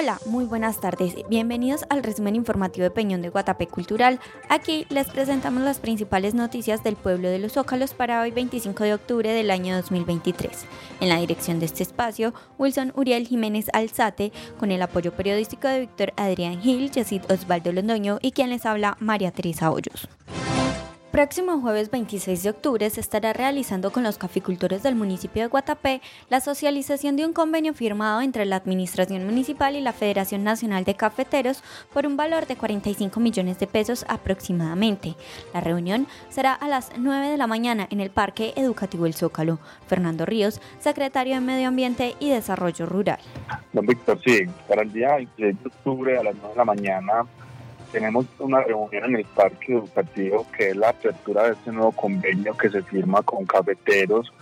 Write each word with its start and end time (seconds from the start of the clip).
Hola, 0.00 0.18
muy 0.24 0.46
buenas 0.46 0.80
tardes. 0.80 1.14
Bienvenidos 1.28 1.84
al 1.90 2.02
resumen 2.02 2.34
informativo 2.34 2.84
de 2.84 2.90
Peñón 2.90 3.20
de 3.20 3.28
Guatapé 3.28 3.66
Cultural. 3.66 4.18
Aquí 4.48 4.86
les 4.88 5.08
presentamos 5.08 5.62
las 5.62 5.78
principales 5.78 6.32
noticias 6.32 6.82
del 6.82 6.96
pueblo 6.96 7.28
de 7.28 7.38
los 7.38 7.52
Zócalos 7.52 7.92
para 7.92 8.22
hoy 8.22 8.30
25 8.30 8.82
de 8.82 8.94
octubre 8.94 9.30
del 9.30 9.50
año 9.50 9.76
2023. 9.76 10.64
En 11.00 11.10
la 11.10 11.18
dirección 11.18 11.60
de 11.60 11.66
este 11.66 11.82
espacio, 11.82 12.32
Wilson 12.56 12.94
Uriel 12.96 13.26
Jiménez 13.26 13.66
Alzate, 13.74 14.32
con 14.58 14.72
el 14.72 14.80
apoyo 14.80 15.12
periodístico 15.12 15.68
de 15.68 15.80
Víctor 15.80 16.14
Adrián 16.16 16.62
Gil, 16.62 16.90
Yesid 16.90 17.30
Osvaldo 17.30 17.70
Londoño 17.70 18.20
y 18.22 18.32
quien 18.32 18.48
les 18.48 18.64
habla 18.64 18.96
María 19.00 19.32
Teresa 19.32 19.70
Hoyos. 19.70 20.08
Próximo 21.10 21.60
jueves 21.60 21.90
26 21.90 22.44
de 22.44 22.50
octubre 22.50 22.88
se 22.88 23.00
estará 23.00 23.32
realizando 23.32 23.90
con 23.90 24.04
los 24.04 24.16
caficultores 24.16 24.84
del 24.84 24.94
municipio 24.94 25.42
de 25.42 25.48
Guatapé 25.48 26.00
la 26.28 26.40
socialización 26.40 27.16
de 27.16 27.26
un 27.26 27.32
convenio 27.32 27.74
firmado 27.74 28.20
entre 28.20 28.44
la 28.46 28.54
Administración 28.54 29.24
Municipal 29.24 29.74
y 29.74 29.80
la 29.80 29.92
Federación 29.92 30.44
Nacional 30.44 30.84
de 30.84 30.94
Cafeteros 30.94 31.64
por 31.92 32.06
un 32.06 32.16
valor 32.16 32.46
de 32.46 32.54
45 32.54 33.18
millones 33.18 33.58
de 33.58 33.66
pesos 33.66 34.04
aproximadamente. 34.08 35.16
La 35.52 35.60
reunión 35.60 36.06
será 36.28 36.54
a 36.54 36.68
las 36.68 36.92
9 36.96 37.30
de 37.30 37.36
la 37.36 37.48
mañana 37.48 37.88
en 37.90 38.00
el 38.00 38.10
Parque 38.10 38.52
Educativo 38.54 39.04
El 39.04 39.14
Zócalo. 39.14 39.58
Fernando 39.88 40.24
Ríos, 40.24 40.60
secretario 40.78 41.34
de 41.34 41.40
Medio 41.40 41.66
Ambiente 41.66 42.14
y 42.20 42.30
Desarrollo 42.30 42.86
Rural. 42.86 43.18
Don 43.72 43.84
Víctor, 43.84 44.20
sí, 44.24 44.42
para 44.68 44.82
el 44.82 44.92
día 44.92 45.16
26 45.16 45.60
de 45.60 45.68
octubre 45.68 46.18
a 46.18 46.22
las 46.22 46.36
9 46.36 46.50
de 46.50 46.56
la 46.56 46.64
mañana 46.64 47.26
tenemos 47.92 48.26
una 48.38 48.60
reunión 48.62 49.04
en 49.04 49.16
el 49.16 49.24
parque 49.24 49.72
educativo 49.74 50.46
que 50.56 50.70
es 50.70 50.76
la 50.76 50.90
apertura 50.90 51.44
de 51.44 51.52
este 51.52 51.72
nuevo 51.72 51.92
convenio 51.92 52.56
que 52.56 52.70
se 52.70 52.82
firma 52.82 53.22
con 53.22 53.44
cafeteros 53.46 54.32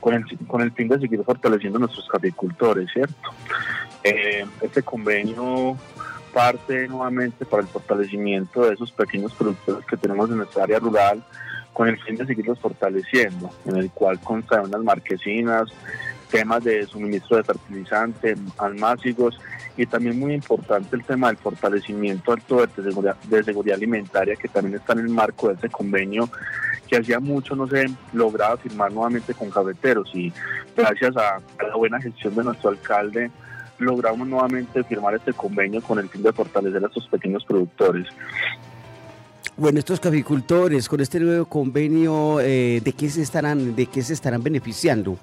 con 0.00 0.14
el, 0.14 0.24
con 0.46 0.60
el 0.60 0.72
fin 0.72 0.88
de 0.88 1.00
seguir 1.00 1.24
fortaleciendo 1.24 1.78
nuestros 1.78 2.06
caficultores, 2.08 2.88
¿cierto? 2.92 3.30
Eh, 4.04 4.44
este 4.62 4.82
convenio 4.82 5.76
parte 6.32 6.86
nuevamente 6.86 7.44
para 7.44 7.62
el 7.62 7.68
fortalecimiento 7.68 8.66
de 8.66 8.74
esos 8.74 8.92
pequeños 8.92 9.32
productores 9.34 9.84
que 9.86 9.96
tenemos 9.96 10.30
en 10.30 10.36
nuestra 10.36 10.64
área 10.64 10.78
rural 10.78 11.24
con 11.72 11.88
el 11.88 11.98
fin 12.02 12.16
de 12.16 12.26
seguirlos 12.26 12.60
fortaleciendo, 12.60 13.50
en 13.64 13.76
el 13.76 13.90
cual 13.90 14.20
consta 14.20 14.62
unas 14.62 14.82
marquesinas, 14.82 15.68
temas 16.30 16.64
de 16.64 16.86
suministro 16.86 17.36
de 17.36 17.44
fertilizantes, 17.44 18.38
almácigos 18.58 19.38
y 19.76 19.86
también 19.86 20.18
muy 20.18 20.34
importante 20.34 20.96
el 20.96 21.04
tema 21.04 21.28
del 21.28 21.36
fortalecimiento 21.36 22.32
alto 22.32 22.66
de 22.66 22.82
seguridad, 22.82 23.16
de 23.24 23.44
seguridad 23.44 23.76
alimentaria 23.76 24.36
que 24.36 24.48
también 24.48 24.76
está 24.76 24.94
en 24.94 25.00
el 25.00 25.08
marco 25.08 25.48
de 25.48 25.54
ese 25.54 25.68
convenio 25.68 26.28
que 26.88 26.96
hacía 26.96 27.20
mucho 27.20 27.54
no 27.54 27.66
se 27.66 27.86
lograba 28.12 28.56
firmar 28.56 28.92
nuevamente 28.92 29.34
con 29.34 29.50
cafeteros 29.50 30.08
y 30.14 30.32
gracias 30.76 31.16
a, 31.16 31.40
la 31.62 31.76
buena 31.76 32.00
gestión 32.00 32.34
de 32.34 32.44
nuestro 32.44 32.70
alcalde 32.70 33.30
logramos 33.78 34.26
nuevamente 34.26 34.82
firmar 34.84 35.14
este 35.14 35.32
convenio 35.32 35.82
con 35.82 35.98
el 35.98 36.08
fin 36.08 36.22
de 36.22 36.32
fortalecer 36.32 36.82
a 36.82 36.86
estos 36.86 37.06
pequeños 37.08 37.44
productores. 37.44 38.06
Bueno, 39.58 39.78
estos 39.78 40.00
caficultores 40.00 40.88
con 40.88 41.00
este 41.00 41.20
nuevo 41.20 41.46
convenio, 41.46 42.40
eh, 42.40 42.80
¿de 42.82 42.92
qué 42.92 43.08
se 43.08 43.22
estarán, 43.22 43.74
de 43.74 43.86
qué 43.86 44.02
se 44.02 44.12
estarán 44.12 44.42
beneficiando? 44.42 45.18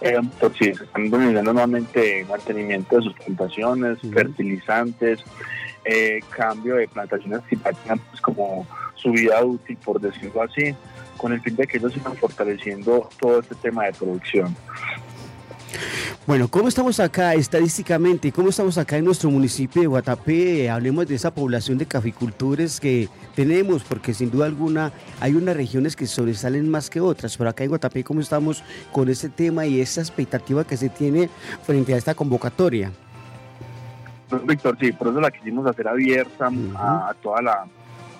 Eh, 0.00 0.20
sí, 0.58 0.74
se 0.74 0.84
están 0.84 1.10
beneficiando 1.10 1.52
nuevamente 1.52 2.24
mantenimiento 2.28 2.96
de 2.96 3.02
sus 3.02 3.14
plantaciones, 3.14 3.98
fertilizantes, 4.12 5.20
eh, 5.84 6.20
cambio 6.30 6.76
de 6.76 6.86
plantaciones 6.86 7.40
que 7.48 7.56
tengan 7.56 7.98
pues, 7.98 8.20
como 8.20 8.66
su 8.94 9.10
vida 9.10 9.42
útil, 9.44 9.76
por 9.84 10.00
decirlo 10.00 10.42
así, 10.42 10.74
con 11.16 11.32
el 11.32 11.40
fin 11.40 11.56
de 11.56 11.66
que 11.66 11.78
ellos 11.78 11.92
sigan 11.92 12.14
fortaleciendo 12.16 13.08
todo 13.18 13.40
este 13.40 13.54
tema 13.56 13.86
de 13.86 13.92
producción. 13.92 14.54
Bueno, 16.28 16.48
¿cómo 16.48 16.68
estamos 16.68 17.00
acá 17.00 17.32
estadísticamente? 17.32 18.30
¿Cómo 18.32 18.50
estamos 18.50 18.76
acá 18.76 18.98
en 18.98 19.06
nuestro 19.06 19.30
municipio 19.30 19.80
de 19.80 19.88
Guatapé? 19.88 20.68
Hablemos 20.68 21.08
de 21.08 21.14
esa 21.14 21.32
población 21.32 21.78
de 21.78 21.86
caficultores 21.86 22.80
que 22.80 23.08
tenemos, 23.34 23.82
porque 23.82 24.12
sin 24.12 24.30
duda 24.30 24.44
alguna 24.44 24.92
hay 25.20 25.32
unas 25.32 25.56
regiones 25.56 25.96
que 25.96 26.06
sobresalen 26.06 26.68
más 26.68 26.90
que 26.90 27.00
otras. 27.00 27.34
Pero 27.34 27.48
acá 27.48 27.64
en 27.64 27.70
Guatapé, 27.70 28.04
¿cómo 28.04 28.20
estamos 28.20 28.62
con 28.92 29.08
este 29.08 29.30
tema 29.30 29.64
y 29.64 29.80
esa 29.80 30.02
expectativa 30.02 30.64
que 30.64 30.76
se 30.76 30.90
tiene 30.90 31.30
frente 31.62 31.94
a 31.94 31.96
esta 31.96 32.14
convocatoria? 32.14 32.92
Pues, 34.28 34.44
Víctor, 34.44 34.76
sí, 34.78 34.92
por 34.92 35.08
eso 35.08 35.22
la 35.22 35.30
quisimos 35.30 35.66
hacer 35.66 35.88
abierta 35.88 36.50
a, 36.76 37.14
toda 37.22 37.40
la, 37.40 37.64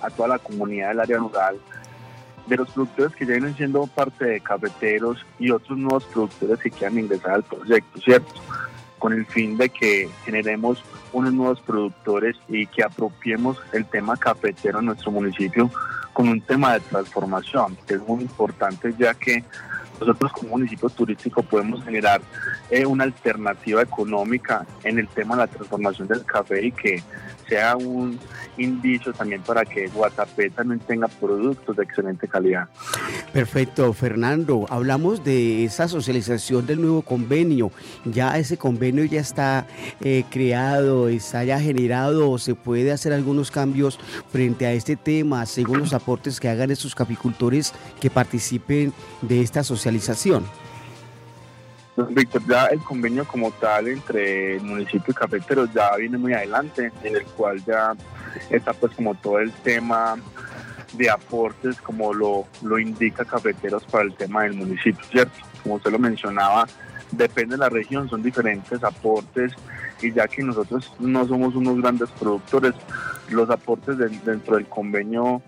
a 0.01 0.09
toda 0.09 0.29
la 0.29 0.39
comunidad 0.39 0.89
del 0.89 1.01
área 1.01 1.19
rural 1.19 1.59
de 2.49 2.57
los 2.57 2.71
productores 2.71 3.15
que 3.15 3.27
ya 3.27 3.33
vienen 3.33 3.57
siendo 3.57 3.87
parte 3.87 4.25
de 4.25 4.41
cafeteros 4.41 5.25
y 5.39 5.51
otros 5.51 5.79
nuevos 5.79 6.05
productores 6.05 6.59
que 6.59 6.71
quieran 6.71 6.99
ingresar 6.99 7.33
al 7.33 7.43
proyecto, 7.43 8.01
¿cierto? 8.01 8.35
Con 8.99 9.13
el 9.13 9.27
fin 9.27 9.57
de 9.57 9.69
que 9.69 10.09
generemos 10.25 10.83
unos 11.13 11.33
nuevos 11.33 11.61
productores 11.61 12.37
y 12.49 12.67
que 12.67 12.83
apropiemos 12.83 13.59
el 13.73 13.85
tema 13.85 14.17
cafetero 14.17 14.81
en 14.81 14.87
nuestro 14.87 15.11
municipio 15.11 15.71
con 16.13 16.29
un 16.29 16.41
tema 16.41 16.75
de 16.75 16.81
transformación, 16.81 17.77
que 17.87 17.95
es 17.95 18.01
muy 18.01 18.23
importante 18.23 18.93
ya 18.99 19.15
que 19.15 19.45
nosotros 20.01 20.33
como 20.33 20.51
municipio 20.51 20.89
turístico 20.89 21.43
podemos 21.43 21.85
generar 21.85 22.21
eh, 22.71 22.87
una 22.87 23.05
alternativa 23.05 23.83
económica 23.83 24.67
en 24.85 24.99
el 24.99 25.09
tema 25.09 25.35
de 25.37 25.43
la 25.43 25.47
transformación 25.49 26.09
del 26.09 26.25
café 26.25 26.67
y 26.67 26.73
que 26.73 27.03
sea 27.49 27.77
un 27.77 28.19
indicio 28.57 29.13
también 29.13 29.43
para 29.43 29.65
que 29.65 29.87
Guatapé 29.89 30.51
también 30.51 30.81
tenga 30.81 31.09
productos 31.09 31.77
de 31.77 31.85
excelente 31.85 32.29
calidad. 32.29 32.69
Perfecto, 33.33 33.93
Fernando. 33.93 34.67
Hablamos 34.69 35.25
de 35.25 35.65
esa 35.65 35.89
socialización 35.89 36.67
del 36.67 36.81
nuevo 36.81 37.03
convenio. 37.03 37.71
Ya 38.05 38.39
ese 38.39 38.57
convenio 38.57 39.05
ya 39.05 39.21
está 39.21 39.67
eh, 40.01 40.25
creado, 40.31 41.09
está 41.09 41.45
ya 41.45 41.61
generado, 41.61 42.31
o 42.31 42.39
se 42.39 42.55
puede 42.55 42.93
hacer 42.93 43.13
algunos 43.13 43.51
cambios 43.51 43.99
frente 44.31 44.67
a 44.67 44.73
este 44.73 44.97
tema 44.97 45.47
según 45.47 45.79
los 45.79 45.93
aportes 45.93 46.41
que 46.41 46.49
hagan 46.49 46.71
estos 46.71 46.95
capicultores 46.95 47.73
que 48.01 48.11
participen 48.11 48.93
de 49.23 49.41
esta 49.41 49.63
socialización. 49.63 50.45
Víctor, 52.07 52.43
ya 52.47 52.67
el 52.67 52.81
convenio 52.81 53.27
como 53.27 53.51
tal 53.51 53.89
entre 53.89 54.57
el 54.57 54.63
municipio 54.63 55.13
y 55.13 55.15
Cafeteros 55.15 55.73
ya 55.73 55.97
viene 55.97 56.17
muy 56.17 56.33
adelante, 56.33 56.93
en 57.03 57.17
el 57.17 57.25
cual 57.25 57.65
ya 57.65 57.95
está 58.51 58.73
pues 58.73 58.95
como 58.95 59.15
todo 59.17 59.41
el 59.41 59.53
tema 59.53 60.17
de 60.93 61.11
aportes 61.11 61.81
como 61.81 62.15
lo, 62.15 62.47
lo 62.63 62.79
indica 62.79 63.25
Cafeteros 63.25 63.85
para 63.85 64.05
el 64.05 64.15
tema 64.15 64.45
del 64.45 64.55
municipio, 64.55 65.05
¿cierto? 65.11 65.39
Como 65.63 65.77
usted 65.77 65.91
lo 65.91 65.99
mencionaba, 65.99 66.67
depende 67.11 67.57
de 67.57 67.59
la 67.59 67.69
región, 67.69 68.09
son 68.09 68.23
diferentes 68.23 68.83
aportes 68.85 69.53
y 70.01 70.13
ya 70.13 70.29
que 70.29 70.43
nosotros 70.43 70.93
no 70.99 71.27
somos 71.27 71.55
unos 71.55 71.81
grandes 71.81 72.11
productores, 72.11 72.75
los 73.31 73.51
aportes 73.51 73.99
dentro 73.99 74.57
del 74.57 74.67
convenio 74.67 75.43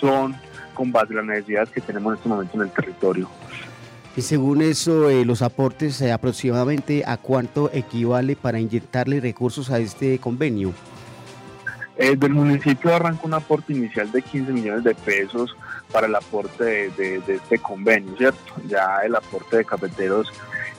son 0.00 0.34
con 0.74 0.90
base 0.90 1.12
a 1.12 1.16
las 1.16 1.26
necesidades 1.26 1.70
que 1.70 1.80
tenemos 1.80 2.12
en 2.12 2.16
este 2.16 2.28
momento 2.28 2.56
en 2.56 2.62
el 2.62 2.70
territorio. 2.70 3.28
Y 4.14 4.20
según 4.20 4.60
eso, 4.60 5.08
eh, 5.08 5.24
los 5.24 5.40
aportes 5.40 6.00
eh, 6.02 6.12
aproximadamente 6.12 7.02
a 7.06 7.16
cuánto 7.16 7.70
equivale 7.72 8.36
para 8.36 8.60
inyectarle 8.60 9.20
recursos 9.20 9.70
a 9.70 9.78
este 9.78 10.18
convenio. 10.18 10.74
Eh, 11.96 12.16
del 12.16 12.32
municipio 12.32 12.94
arranca 12.94 13.22
un 13.24 13.34
aporte 13.34 13.72
inicial 13.72 14.10
de 14.12 14.20
15 14.20 14.52
millones 14.52 14.84
de 14.84 14.94
pesos 14.94 15.56
para 15.90 16.06
el 16.06 16.14
aporte 16.14 16.90
de, 16.90 17.22
este 17.26 17.58
convenio, 17.58 18.14
¿cierto? 18.16 18.54
Ya 18.66 18.98
el 19.04 19.14
aporte 19.14 19.58
de 19.58 19.64
cafeteros 19.64 20.30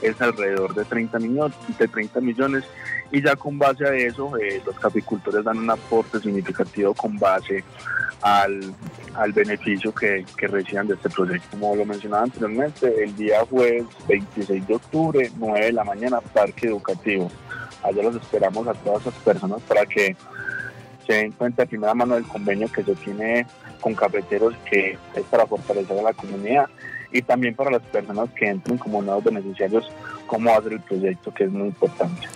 es 0.01 0.19
alrededor 0.21 0.75
de 0.75 0.85
30 0.85 1.18
millones, 1.19 1.57
de 1.80 1.88
30 1.88 2.19
millones 2.19 2.63
y 3.12 3.21
ya 3.21 3.35
con 3.35 3.57
base 3.57 3.85
a 3.85 3.95
eso 3.95 4.31
los 4.65 4.77
caficultores 4.80 5.45
dan 5.45 5.59
un 5.59 5.69
aporte 5.69 6.19
significativo 6.19 6.94
con 6.94 7.18
base 7.18 7.63
al, 8.23 8.73
al 9.15 9.33
beneficio 9.33 9.93
que, 9.93 10.25
que, 10.37 10.47
reciban 10.47 10.87
de 10.87 10.95
este 10.95 11.09
proyecto. 11.09 11.45
Como 11.51 11.75
lo 11.75 11.85
mencionaba 11.85 12.23
anteriormente, 12.23 13.03
el 13.03 13.15
día 13.15 13.45
jueves 13.49 13.85
26 14.07 14.65
de 14.65 14.75
octubre, 14.75 15.31
9 15.37 15.65
de 15.65 15.73
la 15.73 15.83
mañana, 15.83 16.21
Parque 16.21 16.67
Educativo. 16.67 17.29
allá 17.83 18.01
los 18.01 18.15
esperamos 18.15 18.65
a 18.67 18.73
todas 18.73 19.01
esas 19.01 19.13
personas 19.15 19.61
para 19.63 19.85
que 19.85 20.15
se 21.05 21.13
den 21.13 21.33
cuenta 21.33 21.63
de 21.63 21.67
primera 21.67 21.93
mano 21.93 22.15
del 22.15 22.23
convenio 22.23 22.71
que 22.71 22.81
se 22.81 22.95
tiene 22.95 23.45
con 23.81 23.93
cafeteros 23.93 24.55
que 24.69 24.97
es 25.13 25.23
para 25.29 25.45
fortalecer 25.45 25.99
a 25.99 26.03
la 26.03 26.13
comunidad 26.13 26.69
y 27.11 27.21
también 27.21 27.55
para 27.55 27.71
las 27.71 27.81
personas 27.81 28.29
que 28.31 28.47
entren 28.47 28.77
como 28.77 29.01
nuevos 29.01 29.25
beneficiarios 29.25 29.91
cómo 30.27 30.49
hacer 30.49 30.73
el 30.73 30.79
proyecto 30.79 31.33
que 31.33 31.43
es 31.43 31.51
muy 31.51 31.67
importante. 31.67 32.27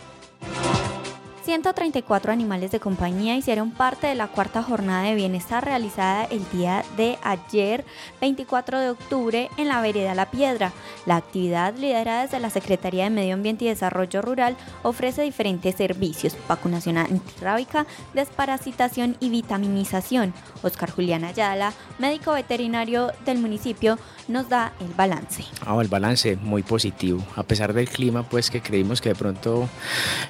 134 1.47 2.33
animales 2.33 2.71
de 2.71 2.81
compañía 2.81 3.37
hicieron 3.37 3.71
parte 3.71 4.07
de 4.07 4.15
la 4.15 4.27
cuarta 4.27 4.61
jornada 4.61 5.03
de 5.03 5.15
bienestar 5.15 5.63
realizada 5.63 6.25
el 6.25 6.43
día 6.49 6.83
de 6.97 7.17
ayer, 7.23 7.85
24 8.19 8.81
de 8.81 8.89
octubre, 8.89 9.49
en 9.55 9.69
la 9.69 9.79
vereda 9.79 10.13
La 10.13 10.29
Piedra. 10.29 10.73
La 11.05 11.15
actividad, 11.15 11.73
liderada 11.77 12.23
desde 12.23 12.41
la 12.41 12.49
Secretaría 12.49 13.05
de 13.05 13.11
Medio 13.11 13.33
Ambiente 13.33 13.63
y 13.63 13.69
Desarrollo 13.69 14.21
Rural, 14.21 14.57
ofrece 14.83 15.21
diferentes 15.21 15.73
servicios, 15.75 16.35
vacunación 16.49 16.97
antirrábica, 16.97 17.85
desparasitación 18.13 19.15
y 19.21 19.29
vitaminización. 19.29 20.33
Oscar 20.63 20.91
Julián 20.91 21.23
Ayala, 21.23 21.71
médico 21.97 22.33
veterinario 22.33 23.13
del 23.23 23.37
municipio, 23.37 23.97
nos 24.27 24.49
da 24.49 24.73
el 24.79 24.93
balance. 24.95 25.43
Ah, 25.65 25.77
el 25.81 25.87
balance 25.87 26.37
muy 26.37 26.63
positivo, 26.63 27.23
a 27.35 27.43
pesar 27.43 27.73
del 27.73 27.89
clima, 27.89 28.23
pues 28.23 28.49
que 28.49 28.61
creímos 28.61 29.01
que 29.01 29.09
de 29.09 29.15
pronto 29.15 29.69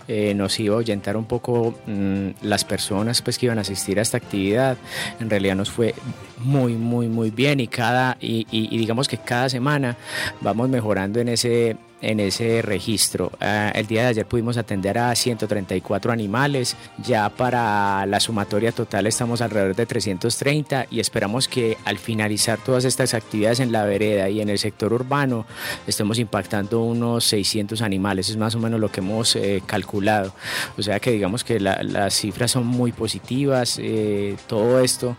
eh, 0.07 0.33
nos 0.33 0.59
iba 0.59 0.75
a 0.75 0.77
ahuyentar 0.77 1.17
un 1.17 1.25
poco 1.25 1.75
mm, 1.85 2.29
las 2.41 2.63
personas 2.63 3.21
pues 3.21 3.37
que 3.37 3.47
iban 3.47 3.57
a 3.57 3.61
asistir 3.61 3.99
a 3.99 4.01
esta 4.01 4.17
actividad. 4.17 4.77
En 5.19 5.29
realidad 5.29 5.55
nos 5.55 5.71
fue 5.71 5.95
muy, 6.37 6.73
muy, 6.73 7.07
muy 7.07 7.31
bien 7.31 7.59
y 7.59 7.67
cada 7.67 8.17
y 8.19 8.77
digamos 8.77 9.07
que 9.07 9.17
cada 9.17 9.49
semana 9.49 9.97
vamos 10.41 10.69
mejorando 10.69 11.19
en 11.19 11.29
ese 11.29 11.77
en 12.01 12.19
ese 12.19 12.61
registro. 12.61 13.31
Ah, 13.39 13.71
el 13.73 13.87
día 13.87 14.03
de 14.03 14.07
ayer 14.09 14.25
pudimos 14.25 14.57
atender 14.57 14.97
a 14.97 15.13
134 15.15 16.11
animales, 16.11 16.75
ya 17.03 17.29
para 17.29 18.05
la 18.05 18.19
sumatoria 18.19 18.71
total 18.71 19.07
estamos 19.07 19.41
alrededor 19.41 19.75
de 19.75 19.85
330 19.85 20.87
y 20.91 20.99
esperamos 20.99 21.47
que 21.47 21.77
al 21.85 21.97
finalizar 21.97 22.59
todas 22.63 22.85
estas 22.85 23.13
actividades 23.13 23.59
en 23.59 23.71
la 23.71 23.85
vereda 23.85 24.29
y 24.29 24.41
en 24.41 24.49
el 24.49 24.59
sector 24.59 24.93
urbano 24.93 25.45
estemos 25.87 26.19
impactando 26.19 26.81
unos 26.81 27.25
600 27.25 27.81
animales, 27.81 28.29
es 28.29 28.37
más 28.37 28.55
o 28.55 28.59
menos 28.59 28.79
lo 28.79 28.91
que 28.91 28.99
hemos 28.99 29.35
eh, 29.35 29.63
calculado. 29.65 30.33
O 30.77 30.81
sea 30.81 30.99
que 30.99 31.11
digamos 31.11 31.43
que 31.43 31.59
las 31.59 32.13
cifras 32.13 32.51
son 32.51 32.65
muy 32.67 32.91
positivas, 32.91 33.79
eh, 33.81 34.35
todo 34.47 34.79
esto 34.79 35.15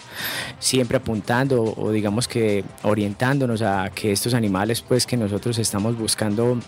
siempre 0.58 0.98
apuntando 0.98 1.74
o 1.76 1.90
digamos 1.90 2.28
que 2.28 2.64
orientándonos 2.82 3.62
a 3.62 3.90
que 3.94 4.12
estos 4.12 4.34
animales 4.34 4.82
pues 4.82 5.06
que 5.06 5.16
nosotros 5.16 5.58
estamos 5.58 5.96
buscando 5.98 6.58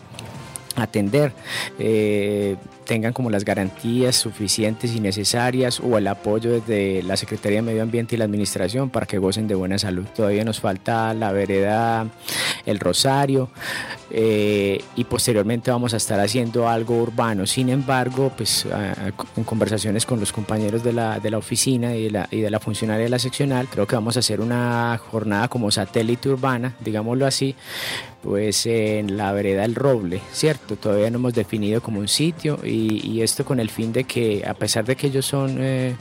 atender 0.76 1.32
eh, 1.78 2.56
tengan 2.90 3.12
como 3.12 3.30
las 3.30 3.44
garantías 3.44 4.16
suficientes 4.16 4.96
y 4.96 4.98
necesarias 4.98 5.78
o 5.78 5.96
el 5.96 6.08
apoyo 6.08 6.50
desde 6.50 7.04
la 7.04 7.16
Secretaría 7.16 7.58
de 7.58 7.62
Medio 7.62 7.82
Ambiente 7.82 8.16
y 8.16 8.18
la 8.18 8.24
Administración 8.24 8.90
para 8.90 9.06
que 9.06 9.16
gocen 9.18 9.46
de 9.46 9.54
buena 9.54 9.78
salud. 9.78 10.06
Todavía 10.16 10.42
nos 10.44 10.58
falta 10.58 11.14
la 11.14 11.30
vereda 11.30 12.08
El 12.66 12.80
Rosario 12.80 13.48
eh, 14.10 14.82
y 14.96 15.04
posteriormente 15.04 15.70
vamos 15.70 15.94
a 15.94 15.98
estar 15.98 16.18
haciendo 16.18 16.68
algo 16.68 17.00
urbano. 17.00 17.46
Sin 17.46 17.68
embargo, 17.68 18.32
pues 18.36 18.66
en 19.36 19.44
conversaciones 19.44 20.04
con 20.04 20.18
los 20.18 20.32
compañeros 20.32 20.82
de 20.82 20.92
la, 20.92 21.20
de 21.20 21.30
la 21.30 21.38
oficina 21.38 21.94
y 21.94 22.06
de 22.06 22.10
la, 22.10 22.28
y 22.32 22.40
de 22.40 22.50
la 22.50 22.58
funcionaria 22.58 23.04
de 23.04 23.10
la 23.10 23.20
seccional, 23.20 23.68
creo 23.68 23.86
que 23.86 23.94
vamos 23.94 24.16
a 24.16 24.18
hacer 24.18 24.40
una 24.40 24.98
jornada 24.98 25.46
como 25.46 25.70
satélite 25.70 26.28
urbana, 26.28 26.74
digámoslo 26.80 27.24
así, 27.24 27.54
pues 28.22 28.66
en 28.66 29.16
la 29.16 29.32
vereda 29.32 29.64
El 29.64 29.74
Roble, 29.74 30.20
¿cierto? 30.32 30.76
Todavía 30.76 31.10
no 31.10 31.18
hemos 31.18 31.34
definido 31.34 31.80
como 31.80 32.00
un 32.00 32.08
sitio 32.08 32.58
y 32.64 32.79
y, 32.80 33.22
esto 33.22 33.44
con 33.44 33.60
el 33.60 33.70
fin 33.70 33.92
de 33.92 34.04
que 34.04 34.44
a 34.46 34.54
pesar 34.54 34.84
de 34.84 34.96
que 34.96 35.08
ellos 35.08 35.26
son 35.26 35.58
eh, 35.60 35.94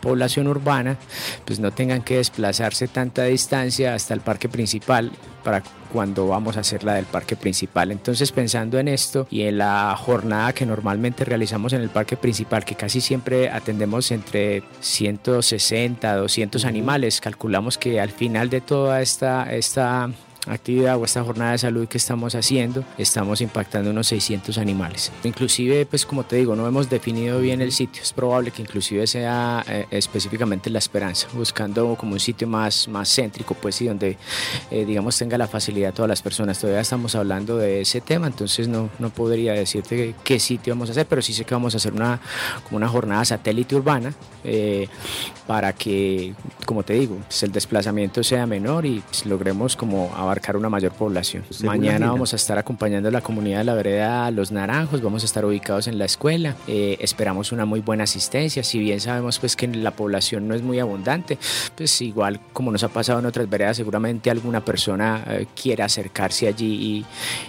población 0.00 0.46
urbana, 0.46 0.96
pues 1.44 1.58
no 1.58 1.72
tengan 1.72 2.02
que 2.02 2.16
desplazarse 2.16 2.88
tanta 2.88 3.24
distancia 3.24 3.94
hasta 3.94 4.14
el 4.14 4.20
parque 4.20 4.48
principal 4.48 5.12
para 5.42 5.62
cuando 5.92 6.26
vamos 6.26 6.56
a 6.56 6.60
hacer 6.60 6.84
la 6.84 6.94
del 6.94 7.06
parque 7.06 7.36
principal. 7.36 7.90
Entonces 7.90 8.32
pensando 8.32 8.78
en 8.78 8.88
esto 8.88 9.26
y 9.30 9.42
en 9.42 9.58
la 9.58 9.96
jornada 9.96 10.52
que 10.52 10.66
normalmente 10.66 11.24
realizamos 11.24 11.72
en 11.72 11.80
el 11.80 11.88
parque 11.88 12.16
principal, 12.16 12.64
que 12.64 12.74
casi 12.74 13.00
siempre 13.00 13.48
atendemos 13.48 14.10
entre 14.10 14.62
160, 14.80 16.16
200 16.16 16.64
animales, 16.64 17.20
calculamos 17.20 17.78
que 17.78 18.00
al 18.00 18.10
final 18.10 18.50
de 18.50 18.60
toda 18.60 19.00
esta, 19.00 19.54
esta 19.54 20.10
actividad 20.46 20.96
o 20.96 21.04
esta 21.04 21.22
jornada 21.22 21.52
de 21.52 21.58
salud 21.58 21.88
que 21.88 21.98
estamos 21.98 22.34
haciendo, 22.34 22.84
estamos 22.98 23.40
impactando 23.40 23.90
unos 23.90 24.06
600 24.08 24.58
animales. 24.58 25.12
Inclusive, 25.24 25.86
pues 25.86 26.06
como 26.06 26.24
te 26.24 26.36
digo, 26.36 26.56
no 26.56 26.66
hemos 26.66 26.88
definido 26.88 27.40
bien 27.40 27.60
el 27.60 27.72
sitio, 27.72 28.02
es 28.02 28.12
probable 28.12 28.50
que 28.50 28.62
inclusive 28.62 29.06
sea 29.06 29.64
eh, 29.68 29.86
específicamente 29.90 30.70
La 30.70 30.78
Esperanza, 30.78 31.28
buscando 31.34 31.96
como 31.96 32.12
un 32.12 32.20
sitio 32.20 32.46
más, 32.46 32.88
más 32.88 33.12
céntrico, 33.14 33.54
pues 33.54 33.80
y 33.80 33.86
donde, 33.86 34.16
eh, 34.70 34.84
digamos, 34.84 35.18
tenga 35.18 35.36
la 35.36 35.48
facilidad 35.48 35.92
todas 35.92 36.08
las 36.08 36.22
personas. 36.22 36.58
Todavía 36.58 36.80
estamos 36.80 37.14
hablando 37.14 37.56
de 37.58 37.80
ese 37.80 38.00
tema, 38.00 38.26
entonces 38.26 38.68
no, 38.68 38.90
no 38.98 39.10
podría 39.10 39.52
decirte 39.52 40.14
qué 40.24 40.38
sitio 40.38 40.74
vamos 40.74 40.88
a 40.88 40.92
hacer, 40.92 41.06
pero 41.06 41.22
sí 41.22 41.32
sé 41.32 41.44
que 41.44 41.54
vamos 41.54 41.74
a 41.74 41.78
hacer 41.78 41.92
una, 41.92 42.20
como 42.64 42.76
una 42.76 42.88
jornada 42.88 43.24
satélite 43.24 43.74
urbana 43.74 44.14
eh, 44.44 44.88
para 45.46 45.72
que, 45.72 46.34
como 46.64 46.82
te 46.82 46.94
digo, 46.94 47.16
pues 47.26 47.42
el 47.42 47.52
desplazamiento 47.52 48.22
sea 48.22 48.46
menor 48.46 48.86
y 48.86 49.00
pues, 49.00 49.26
logremos 49.26 49.76
como 49.76 50.12
abarcar 50.14 50.35
una 50.56 50.68
mayor 50.68 50.92
población. 50.92 51.44
Mañana 51.64 52.10
vamos 52.10 52.32
a 52.32 52.36
estar 52.36 52.58
acompañando 52.58 53.08
a 53.08 53.12
la 53.12 53.20
comunidad 53.20 53.58
de 53.58 53.64
la 53.64 53.74
vereda 53.74 54.30
Los 54.30 54.52
Naranjos, 54.52 55.02
vamos 55.02 55.22
a 55.22 55.26
estar 55.26 55.44
ubicados 55.44 55.88
en 55.88 55.98
la 55.98 56.04
escuela, 56.04 56.56
eh, 56.66 56.96
esperamos 57.00 57.52
una 57.52 57.64
muy 57.64 57.80
buena 57.80 58.04
asistencia, 58.04 58.62
si 58.62 58.78
bien 58.78 59.00
sabemos 59.00 59.38
pues 59.38 59.56
que 59.56 59.66
la 59.66 59.92
población 59.92 60.46
no 60.46 60.54
es 60.54 60.62
muy 60.62 60.78
abundante, 60.78 61.38
pues 61.74 62.00
igual 62.02 62.40
como 62.52 62.70
nos 62.70 62.84
ha 62.84 62.88
pasado 62.88 63.18
en 63.18 63.26
otras 63.26 63.48
veredas, 63.48 63.76
seguramente 63.76 64.30
alguna 64.30 64.64
persona 64.64 65.24
eh, 65.26 65.46
quiera 65.60 65.86
acercarse 65.86 66.46
allí 66.46 67.04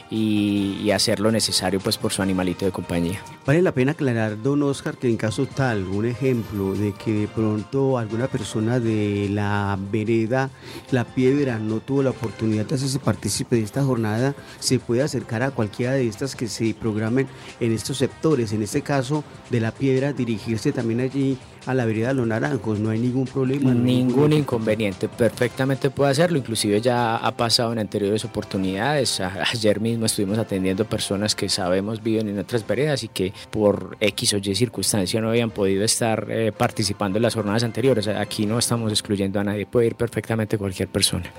y, 0.10 0.86
y, 0.86 0.92
hacer 0.92 1.20
lo 1.20 1.32
necesario 1.32 1.80
pues 1.80 1.98
por 1.98 2.12
su 2.12 2.22
animalito 2.22 2.66
de 2.66 2.72
compañía. 2.72 3.20
Vale 3.46 3.62
la 3.62 3.74
pena 3.74 3.92
aclarar, 3.92 4.42
don 4.42 4.64
Oscar, 4.64 4.98
que 4.98 5.08
en 5.10 5.18
caso 5.18 5.46
tal, 5.46 5.84
un 5.84 6.06
ejemplo 6.06 6.74
de 6.74 6.94
que 6.94 7.12
de 7.12 7.28
pronto 7.28 7.98
alguna 7.98 8.28
persona 8.28 8.80
de 8.80 9.30
la 9.30 9.78
vereda 9.92 10.50
La 10.92 11.04
Piedra 11.04 11.60
no 11.60 11.80
tuvo 11.80 12.04
la 12.04 12.12
oportunidad 12.12 12.66
de 12.66 12.77
se 12.78 13.00
participe 13.00 13.56
de 13.56 13.64
esta 13.64 13.84
jornada, 13.84 14.36
se 14.60 14.80
puede 14.80 15.02
acercar 15.02 15.44
a 15.44 15.52
cualquiera 15.52 15.94
de 15.94 16.08
estas 16.08 16.36
que 16.36 16.48
se 16.48 16.74
programen 16.74 17.28
en 17.60 17.72
estos 17.72 17.98
sectores. 17.98 18.54
En 18.54 18.62
este 18.62 18.82
caso 18.82 19.24
de 19.50 19.60
la 19.60 19.72
piedra, 19.72 20.14
dirigirse 20.14 20.72
también 20.72 21.02
allí 21.02 21.38
a 21.68 21.74
la 21.74 21.86
vereda 21.86 22.10
de 22.10 22.14
los 22.16 22.28
naranjos, 22.28 22.80
no 22.80 22.90
hay 22.90 23.00
ningún 23.00 23.26
problema. 23.26 23.74
Ningún 23.74 24.32
inconveniente, 24.34 25.10
perfectamente 25.10 25.90
puede 25.90 26.12
hacerlo, 26.12 26.38
inclusive 26.38 26.80
ya 26.80 27.18
ha 27.18 27.36
pasado 27.36 27.74
en 27.74 27.80
anteriores 27.80 28.24
oportunidades, 28.24 29.20
ayer 29.20 29.82
mismo 29.82 30.06
estuvimos 30.06 30.38
atendiendo 30.38 30.86
personas 30.86 31.36
que 31.36 31.50
sabemos 31.50 32.02
viven 32.02 32.30
en 32.30 32.40
otras 32.40 32.66
veredas 32.66 33.04
y 33.04 33.10
que 33.10 33.34
por 33.52 33.98
X 34.00 34.34
o 34.34 34.38
Y 34.38 34.56
circunstancia 34.56 35.20
no 35.20 35.30
habían 35.30 35.52
podido 35.52 35.84
estar 35.84 36.28
eh, 36.30 36.54
participando 36.58 37.18
en 37.18 37.24
las 37.24 37.36
jornadas 37.36 37.64
anteriores, 37.64 38.08
aquí 38.08 38.46
no 38.46 38.58
estamos 38.58 38.92
excluyendo 38.92 39.40
a 39.40 39.44
nadie, 39.44 39.66
puede 39.66 39.88
ir 39.88 39.96
perfectamente 39.96 40.58
cualquier 40.58 40.88
persona 40.88 41.30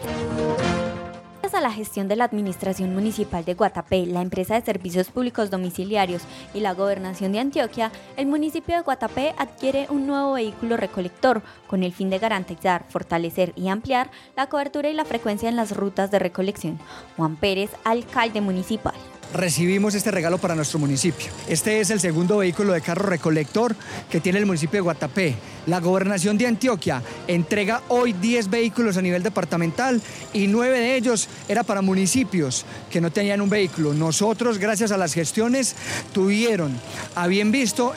gestión 1.78 2.08
de 2.08 2.16
la 2.16 2.24
Administración 2.24 2.92
Municipal 2.92 3.44
de 3.44 3.54
Guatapé, 3.54 4.04
la 4.04 4.20
empresa 4.20 4.54
de 4.54 4.66
servicios 4.66 5.10
públicos 5.10 5.50
domiciliarios 5.50 6.22
y 6.52 6.60
la 6.60 6.74
Gobernación 6.74 7.32
de 7.32 7.38
Antioquia, 7.38 7.92
el 8.16 8.26
municipio 8.26 8.76
de 8.76 8.82
Guatapé 8.82 9.34
adquiere 9.38 9.86
un 9.88 10.06
nuevo 10.06 10.32
vehículo 10.32 10.76
recolector 10.76 11.40
con 11.66 11.84
el 11.84 11.92
fin 11.92 12.10
de 12.10 12.18
garantizar, 12.18 12.84
fortalecer 12.88 13.52
y 13.56 13.68
ampliar 13.68 14.10
la 14.36 14.48
cobertura 14.48 14.90
y 14.90 14.94
la 14.94 15.04
frecuencia 15.04 15.48
en 15.48 15.56
las 15.56 15.76
rutas 15.76 16.10
de 16.10 16.18
recolección. 16.18 16.78
Juan 17.16 17.36
Pérez, 17.36 17.70
alcalde 17.84 18.40
municipal 18.40 18.94
recibimos 19.34 19.94
este 19.94 20.10
regalo 20.10 20.38
para 20.38 20.54
nuestro 20.54 20.78
municipio. 20.78 21.28
Este 21.48 21.80
es 21.80 21.90
el 21.90 22.00
segundo 22.00 22.38
vehículo 22.38 22.72
de 22.72 22.80
carro 22.80 23.06
recolector 23.06 23.74
que 24.10 24.20
tiene 24.20 24.38
el 24.38 24.46
municipio 24.46 24.78
de 24.78 24.82
Guatapé. 24.82 25.34
La 25.66 25.80
gobernación 25.80 26.38
de 26.38 26.46
Antioquia 26.46 27.02
entrega 27.26 27.82
hoy 27.88 28.14
10 28.14 28.48
vehículos 28.48 28.96
a 28.96 29.02
nivel 29.02 29.22
departamental 29.22 30.00
y 30.32 30.46
9 30.46 30.78
de 30.78 30.96
ellos 30.96 31.28
era 31.46 31.62
para 31.62 31.82
municipios 31.82 32.64
que 32.90 33.00
no 33.00 33.10
tenían 33.10 33.42
un 33.42 33.50
vehículo. 33.50 33.92
Nosotros, 33.92 34.58
gracias 34.58 34.92
a 34.92 34.96
las 34.96 35.12
gestiones, 35.12 35.76
tuvieron 36.12 36.78
a 37.14 37.26
visto 37.26 37.92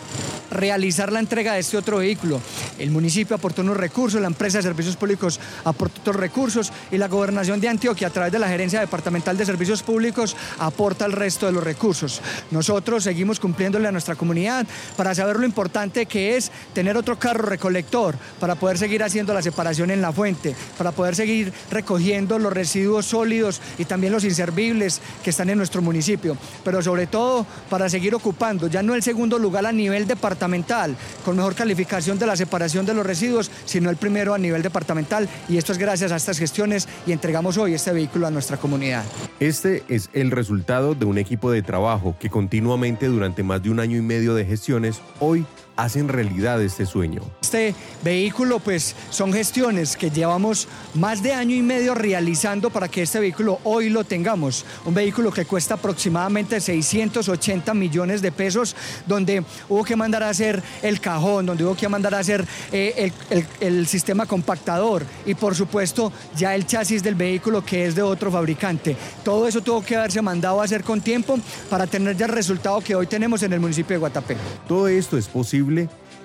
realizar 0.51 1.11
la 1.11 1.19
entrega 1.19 1.53
de 1.53 1.59
este 1.59 1.77
otro 1.77 1.97
vehículo. 1.97 2.41
El 2.77 2.91
municipio 2.91 3.35
aportó 3.35 3.61
unos 3.61 3.77
recursos, 3.77 4.19
la 4.21 4.27
empresa 4.27 4.57
de 4.57 4.63
servicios 4.63 4.97
públicos 4.97 5.39
aportó 5.63 6.01
otros 6.01 6.17
recursos 6.17 6.71
y 6.91 6.97
la 6.97 7.07
gobernación 7.07 7.61
de 7.61 7.69
Antioquia 7.69 8.07
a 8.07 8.11
través 8.11 8.33
de 8.33 8.39
la 8.39 8.49
gerencia 8.49 8.79
departamental 8.79 9.37
de 9.37 9.45
servicios 9.45 9.81
públicos 9.81 10.35
aporta 10.59 11.05
el 11.05 11.13
resto 11.21 11.45
de 11.45 11.51
los 11.51 11.63
recursos. 11.63 12.19
Nosotros 12.49 13.03
seguimos 13.03 13.39
cumpliéndole 13.39 13.87
a 13.87 13.91
nuestra 13.91 14.15
comunidad 14.15 14.65
para 14.97 15.13
saber 15.13 15.37
lo 15.37 15.45
importante 15.45 16.07
que 16.07 16.35
es 16.35 16.51
tener 16.73 16.97
otro 16.97 17.19
carro 17.19 17.43
recolector, 17.43 18.15
para 18.39 18.55
poder 18.55 18.79
seguir 18.79 19.03
haciendo 19.03 19.31
la 19.33 19.43
separación 19.43 19.91
en 19.91 20.01
la 20.01 20.11
fuente, 20.11 20.55
para 20.79 20.91
poder 20.91 21.15
seguir 21.15 21.53
recogiendo 21.69 22.39
los 22.39 22.51
residuos 22.51 23.05
sólidos 23.05 23.61
y 23.77 23.85
también 23.85 24.13
los 24.13 24.23
inservibles 24.23 24.99
que 25.23 25.29
están 25.29 25.51
en 25.51 25.59
nuestro 25.59 25.83
municipio, 25.83 26.35
pero 26.63 26.81
sobre 26.81 27.05
todo 27.05 27.45
para 27.69 27.87
seguir 27.87 28.15
ocupando 28.15 28.67
ya 28.67 28.81
no 28.81 28.95
el 28.95 29.03
segundo 29.03 29.37
lugar 29.37 29.67
a 29.67 29.71
nivel 29.71 30.07
departamental, 30.07 30.95
con 31.23 31.35
mejor 31.35 31.53
calificación 31.53 32.17
de 32.17 32.25
la 32.25 32.35
separación 32.35 32.87
de 32.87 32.95
los 32.95 33.05
residuos, 33.05 33.51
sino 33.65 33.91
el 33.91 33.97
primero 33.97 34.33
a 34.33 34.39
nivel 34.39 34.63
departamental 34.63 35.29
y 35.47 35.57
esto 35.57 35.71
es 35.71 35.77
gracias 35.77 36.11
a 36.11 36.15
estas 36.15 36.39
gestiones 36.39 36.87
y 37.05 37.11
entregamos 37.11 37.59
hoy 37.59 37.75
este 37.75 37.91
vehículo 37.91 38.25
a 38.25 38.31
nuestra 38.31 38.57
comunidad. 38.57 39.03
Este 39.39 39.83
es 39.87 40.09
el 40.13 40.31
resultado 40.31 40.95
de 40.95 41.05
un 41.05 41.10
equipo 41.17 41.51
de 41.51 41.61
trabajo 41.61 42.15
que 42.19 42.29
continuamente 42.29 43.07
durante 43.07 43.43
más 43.43 43.61
de 43.63 43.69
un 43.69 43.79
año 43.79 43.97
y 43.97 44.01
medio 44.01 44.35
de 44.35 44.45
gestiones 44.45 45.01
hoy 45.19 45.45
hacen 45.81 46.07
realidad 46.07 46.61
este 46.61 46.85
sueño. 46.85 47.21
Este 47.41 47.73
vehículo 48.03 48.59
pues 48.59 48.95
son 49.09 49.33
gestiones 49.33 49.97
que 49.97 50.11
llevamos 50.11 50.67
más 50.93 51.23
de 51.23 51.33
año 51.33 51.55
y 51.55 51.61
medio 51.61 51.95
realizando 51.95 52.69
para 52.69 52.87
que 52.87 53.01
este 53.01 53.19
vehículo 53.19 53.59
hoy 53.63 53.89
lo 53.89 54.03
tengamos. 54.03 54.63
Un 54.85 54.93
vehículo 54.93 55.31
que 55.31 55.45
cuesta 55.45 55.75
aproximadamente 55.75 56.61
680 56.61 57.73
millones 57.73 58.21
de 58.21 58.31
pesos, 58.31 58.75
donde 59.07 59.43
hubo 59.69 59.83
que 59.83 59.95
mandar 59.95 60.21
a 60.23 60.29
hacer 60.29 60.61
el 60.83 60.99
cajón, 61.01 61.47
donde 61.47 61.65
hubo 61.65 61.75
que 61.75 61.89
mandar 61.89 62.13
a 62.13 62.19
hacer 62.19 62.45
eh, 62.71 63.11
el, 63.29 63.45
el 63.59 63.87
sistema 63.87 64.25
compactador 64.25 65.03
y 65.25 65.33
por 65.33 65.55
supuesto 65.55 66.13
ya 66.37 66.53
el 66.53 66.67
chasis 66.67 67.01
del 67.01 67.15
vehículo 67.15 67.65
que 67.65 67.85
es 67.85 67.95
de 67.95 68.03
otro 68.03 68.31
fabricante. 68.31 68.95
Todo 69.23 69.47
eso 69.47 69.61
tuvo 69.61 69.83
que 69.83 69.95
haberse 69.95 70.21
mandado 70.21 70.61
a 70.61 70.65
hacer 70.65 70.83
con 70.83 71.01
tiempo 71.01 71.39
para 71.69 71.87
tener 71.87 72.15
ya 72.15 72.27
el 72.27 72.31
resultado 72.31 72.81
que 72.81 72.95
hoy 72.95 73.07
tenemos 73.07 73.41
en 73.41 73.53
el 73.53 73.59
municipio 73.59 73.95
de 73.95 73.99
Guatapé. 73.99 74.37
Todo 74.67 74.87
esto 74.87 75.17
es 75.17 75.27
posible 75.27 75.70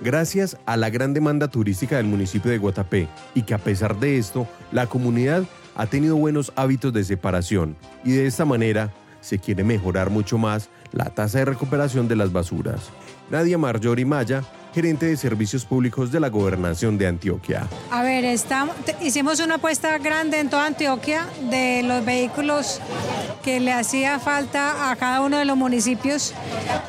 gracias 0.03 0.57
a 0.67 0.77
la 0.77 0.91
gran 0.91 1.15
demanda 1.15 1.49
turística 1.49 1.97
del 1.97 2.07
municipio 2.07 2.51
de 2.51 2.59
Guatapé 2.59 3.09
y 3.35 3.43
que 3.43 3.55
a 3.55 3.59
pesar 3.59 3.99
de 3.99 4.19
esto, 4.19 4.47
la 4.73 4.87
comunidad 4.87 5.45
ha 5.75 5.87
tenido 5.87 6.17
buenos 6.17 6.53
hábitos 6.57 6.93
de 6.93 7.05
separación 7.05 7.77
y 8.05 8.13
de 8.13 8.27
esta 8.27 8.45
manera 8.45 8.93
se 9.21 9.39
quiere 9.39 9.65
mejorar 9.65 10.11
mucho 10.11 10.39
más 10.39 10.69
la 10.93 11.07
tasa 11.07 11.39
de 11.39 11.47
recuperación 11.47 12.09
de 12.09 12.17
las 12.17 12.33
basuras. 12.33 12.91
Nadia 13.31 13.59
Marjorie 13.59 14.05
Maya, 14.05 14.45
gerente 14.73 15.07
de 15.07 15.17
servicios 15.17 15.65
públicos 15.65 16.13
de 16.13 16.21
la 16.21 16.29
gobernación 16.29 16.97
de 16.97 17.09
Antioquia. 17.09 17.67
A 17.91 18.03
ver, 18.03 18.25
hicimos 19.03 19.41
una 19.41 19.57
apuesta 19.57 19.99
grande 19.99 20.39
en 20.39 20.49
toda 20.49 20.67
Antioquia 20.67 21.27
de 21.51 21.83
los 21.83 22.05
vehículos 22.05 22.81
que 23.47 23.61
le 23.61 23.73
hacía 23.73 24.19
falta 24.19 24.91
a 24.91 24.97
cada 24.97 25.21
uno 25.21 25.39
de 25.39 25.45
los 25.45 25.57
municipios. 25.57 26.35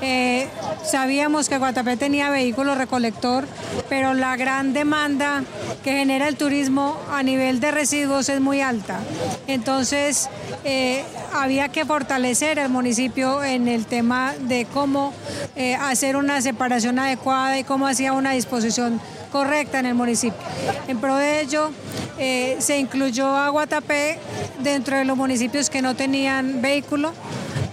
Eh, 0.02 0.48
sabíamos 0.84 1.50
que 1.50 1.60
Guatapé 1.60 1.98
tenía 1.98 2.32
vehículo 2.32 2.74
recolector, 2.74 3.48
pero 3.90 4.16
la 4.16 4.36
gran 4.38 4.74
demanda 4.74 5.44
que 5.84 5.92
genera 5.92 6.28
el 6.28 6.36
turismo 6.36 7.00
a 7.12 7.22
nivel 7.22 7.60
de 7.60 7.70
residuos 7.70 8.28
es 8.30 8.42
muy 8.42 8.62
alta. 8.62 8.98
Entonces, 9.46 10.32
eh, 10.64 11.06
había 11.32 11.70
que 11.70 11.86
fortalecer 11.86 12.58
el 12.58 12.70
municipio 12.70 13.44
en 13.44 13.68
el 13.68 13.86
tema 13.86 14.34
de 14.40 14.66
cómo 14.66 15.14
eh, 15.56 15.76
hacer 15.76 16.16
una 16.16 16.42
separación 16.42 16.98
adecuada 16.98 17.60
y 17.60 17.66
cómo 17.66 17.86
hacía 17.86 18.14
una 18.14 18.32
disposición 18.32 19.00
correcta 19.28 19.80
en 19.80 19.86
el 19.86 19.96
municipio. 19.96 20.40
En 20.88 21.00
pro 21.00 21.16
de 21.16 21.42
ello, 21.42 21.72
eh, 22.18 22.58
se 22.60 22.78
incluyó 22.78 23.28
a 23.28 23.50
Guatapé 23.50 24.20
dentro 24.60 24.98
de 24.98 25.06
los 25.06 25.18
municipios 25.18 25.70
que 25.70 25.82
no 25.82 25.96
tenían 25.96 26.62
vehículo 26.62 27.14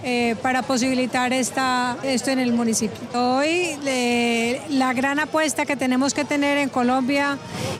eh, 0.07 0.37
para 0.43 0.63
posibilitar 0.63 1.33
esta, 1.33 1.97
esto 2.03 2.31
en 2.31 2.39
el 2.39 2.53
municipio. 2.53 2.99
Hoy 3.15 3.77
la 4.69 4.93
gran 4.93 5.19
apuesta 5.19 5.65
que 5.65 5.77
tenemos 5.77 6.13
que 6.13 6.25
tener 6.25 6.59
en 6.59 6.69
Colombia 6.69 7.39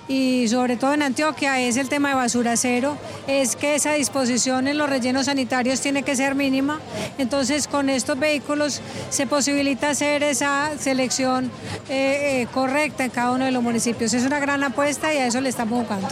y 0.09 0.49
sobre 0.49 0.77
todo 0.77 0.95
en 0.95 1.03
Antioquia 1.03 1.61
es 1.61 1.77
el 1.77 1.91
tema 1.91 2.09
de 2.09 2.15
basura 2.15 2.57
cero, 2.57 2.97
es 3.27 3.57
que 3.57 3.75
esa 3.75 3.93
disposición 3.93 4.69
en 4.69 4.79
los 4.79 4.89
rellenos 4.89 5.27
sanitarios 5.27 5.81
tiene 5.81 6.03
que 6.03 6.17
ser 6.17 6.35
mínima, 6.35 6.81
entonces 7.19 7.69
con 7.69 7.91
estos 7.91 8.19
vehículos 8.19 8.81
se 9.11 9.27
posibilita 9.27 9.91
hacer 9.91 10.23
esa 10.23 10.73
selección 10.79 11.51
eh, 11.91 12.43
eh, 12.43 12.49
correcta 12.53 13.05
en 13.05 13.11
cada 13.11 13.33
uno 13.33 13.45
de 13.45 13.51
los 13.51 13.63
municipios. 13.63 14.15
Es 14.15 14.25
una 14.25 14.41
gran 14.41 14.65
apuesta 14.65 15.13
y 15.13 15.19
a 15.19 15.27
eso 15.27 15.41
le 15.41 15.51
estamos 15.51 15.79
buscando. 15.81 16.09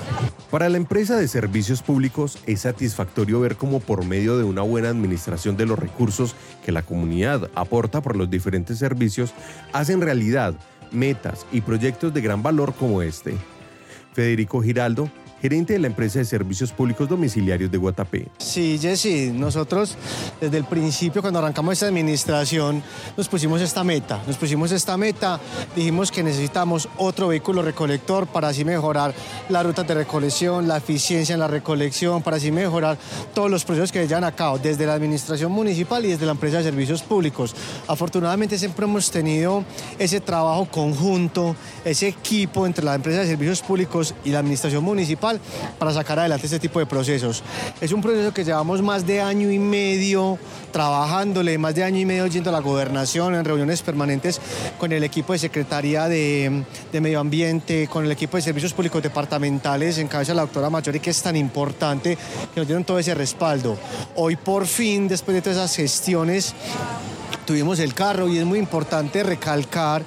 Para 0.52 0.68
la 0.68 0.76
empresa 0.76 1.16
de 1.16 1.28
servicios 1.28 1.80
públicos 1.80 2.38
es 2.46 2.60
satisfactorio 2.60 3.40
ver 3.40 3.56
cómo 3.56 3.80
por 3.80 4.04
medio 4.04 4.36
de 4.36 4.44
una 4.44 4.60
buena 4.60 4.90
administración 4.90 5.56
de 5.56 5.64
los 5.64 5.78
recursos 5.78 6.34
que 6.62 6.72
la 6.72 6.82
comunidad 6.82 7.50
aporta 7.54 8.02
por 8.02 8.16
los 8.16 8.28
diferentes 8.28 8.76
servicios, 8.78 9.32
hacen 9.72 10.02
realidad 10.02 10.54
metas 10.90 11.46
y 11.52 11.62
proyectos 11.62 12.12
de 12.12 12.20
gran 12.20 12.42
valor 12.42 12.74
como 12.74 13.00
este. 13.00 13.34
Federico 14.12 14.60
Giraldo 14.60 15.08
gerente 15.42 15.72
de 15.72 15.80
la 15.80 15.88
empresa 15.88 16.20
de 16.20 16.24
servicios 16.24 16.70
públicos 16.70 17.08
domiciliarios 17.08 17.68
de 17.68 17.76
Guatapé. 17.76 18.28
Sí, 18.38 18.78
Jessy, 18.80 19.32
nosotros 19.34 19.96
desde 20.40 20.56
el 20.56 20.64
principio, 20.64 21.20
cuando 21.20 21.40
arrancamos 21.40 21.72
esta 21.72 21.86
administración, 21.86 22.80
nos 23.16 23.28
pusimos 23.28 23.60
esta 23.60 23.82
meta. 23.82 24.22
Nos 24.24 24.36
pusimos 24.36 24.70
esta 24.70 24.96
meta, 24.96 25.40
dijimos 25.74 26.12
que 26.12 26.22
necesitamos 26.22 26.88
otro 26.96 27.26
vehículo 27.26 27.60
recolector 27.60 28.28
para 28.28 28.48
así 28.48 28.64
mejorar 28.64 29.12
las 29.48 29.66
rutas 29.66 29.84
de 29.88 29.94
recolección, 29.94 30.68
la 30.68 30.76
eficiencia 30.76 31.32
en 31.32 31.40
la 31.40 31.48
recolección, 31.48 32.22
para 32.22 32.36
así 32.36 32.52
mejorar 32.52 32.96
todos 33.34 33.50
los 33.50 33.64
procesos 33.64 33.90
que 33.90 34.06
llevan 34.06 34.22
a 34.22 34.30
cabo, 34.30 34.58
desde 34.58 34.86
la 34.86 34.94
administración 34.94 35.50
municipal 35.50 36.04
y 36.04 36.10
desde 36.10 36.24
la 36.24 36.32
empresa 36.32 36.58
de 36.58 36.64
servicios 36.64 37.02
públicos. 37.02 37.56
Afortunadamente 37.88 38.56
siempre 38.58 38.84
hemos 38.84 39.10
tenido 39.10 39.64
ese 39.98 40.20
trabajo 40.20 40.66
conjunto, 40.66 41.56
ese 41.84 42.06
equipo 42.06 42.64
entre 42.64 42.84
la 42.84 42.94
empresa 42.94 43.22
de 43.22 43.26
servicios 43.26 43.60
públicos 43.60 44.14
y 44.24 44.30
la 44.30 44.38
administración 44.38 44.84
municipal 44.84 45.31
para 45.78 45.92
sacar 45.92 46.18
adelante 46.18 46.46
este 46.46 46.58
tipo 46.58 46.78
de 46.78 46.86
procesos. 46.86 47.42
Es 47.80 47.92
un 47.92 48.00
proceso 48.00 48.32
que 48.32 48.44
llevamos 48.44 48.82
más 48.82 49.06
de 49.06 49.20
año 49.20 49.50
y 49.50 49.58
medio 49.58 50.38
trabajándole, 50.72 51.58
más 51.58 51.74
de 51.74 51.84
año 51.84 51.98
y 51.98 52.06
medio 52.06 52.26
yendo 52.26 52.50
a 52.50 52.52
la 52.52 52.60
gobernación 52.60 53.34
en 53.34 53.44
reuniones 53.44 53.82
permanentes 53.82 54.40
con 54.78 54.92
el 54.92 55.04
equipo 55.04 55.32
de 55.32 55.38
Secretaría 55.38 56.08
de, 56.08 56.64
Medio 56.92 57.20
Ambiente, 57.20 57.88
con 57.88 58.04
el 58.04 58.12
equipo 58.12 58.36
de 58.36 58.42
Servicios 58.42 58.72
Públicos 58.72 59.02
Departamentales 59.02 59.98
en 59.98 60.08
cabeza 60.08 60.32
de 60.32 60.36
la 60.36 60.42
doctora 60.42 60.70
Mayori, 60.70 61.00
que 61.00 61.10
es 61.10 61.22
tan 61.22 61.36
importante 61.36 62.16
que 62.54 62.60
nos 62.60 62.66
dieron 62.66 62.84
todo 62.84 62.98
ese 62.98 63.14
respaldo. 63.14 63.76
Hoy 64.16 64.36
por 64.36 64.66
fin, 64.66 65.08
después 65.08 65.34
de 65.34 65.42
todas 65.42 65.58
esas 65.58 65.76
gestiones, 65.76 66.54
tuvimos 67.44 67.78
el 67.78 67.94
carro 67.94 68.28
y 68.28 68.38
es 68.38 68.44
muy 68.44 68.58
importante 68.58 69.22
recalcar 69.22 70.04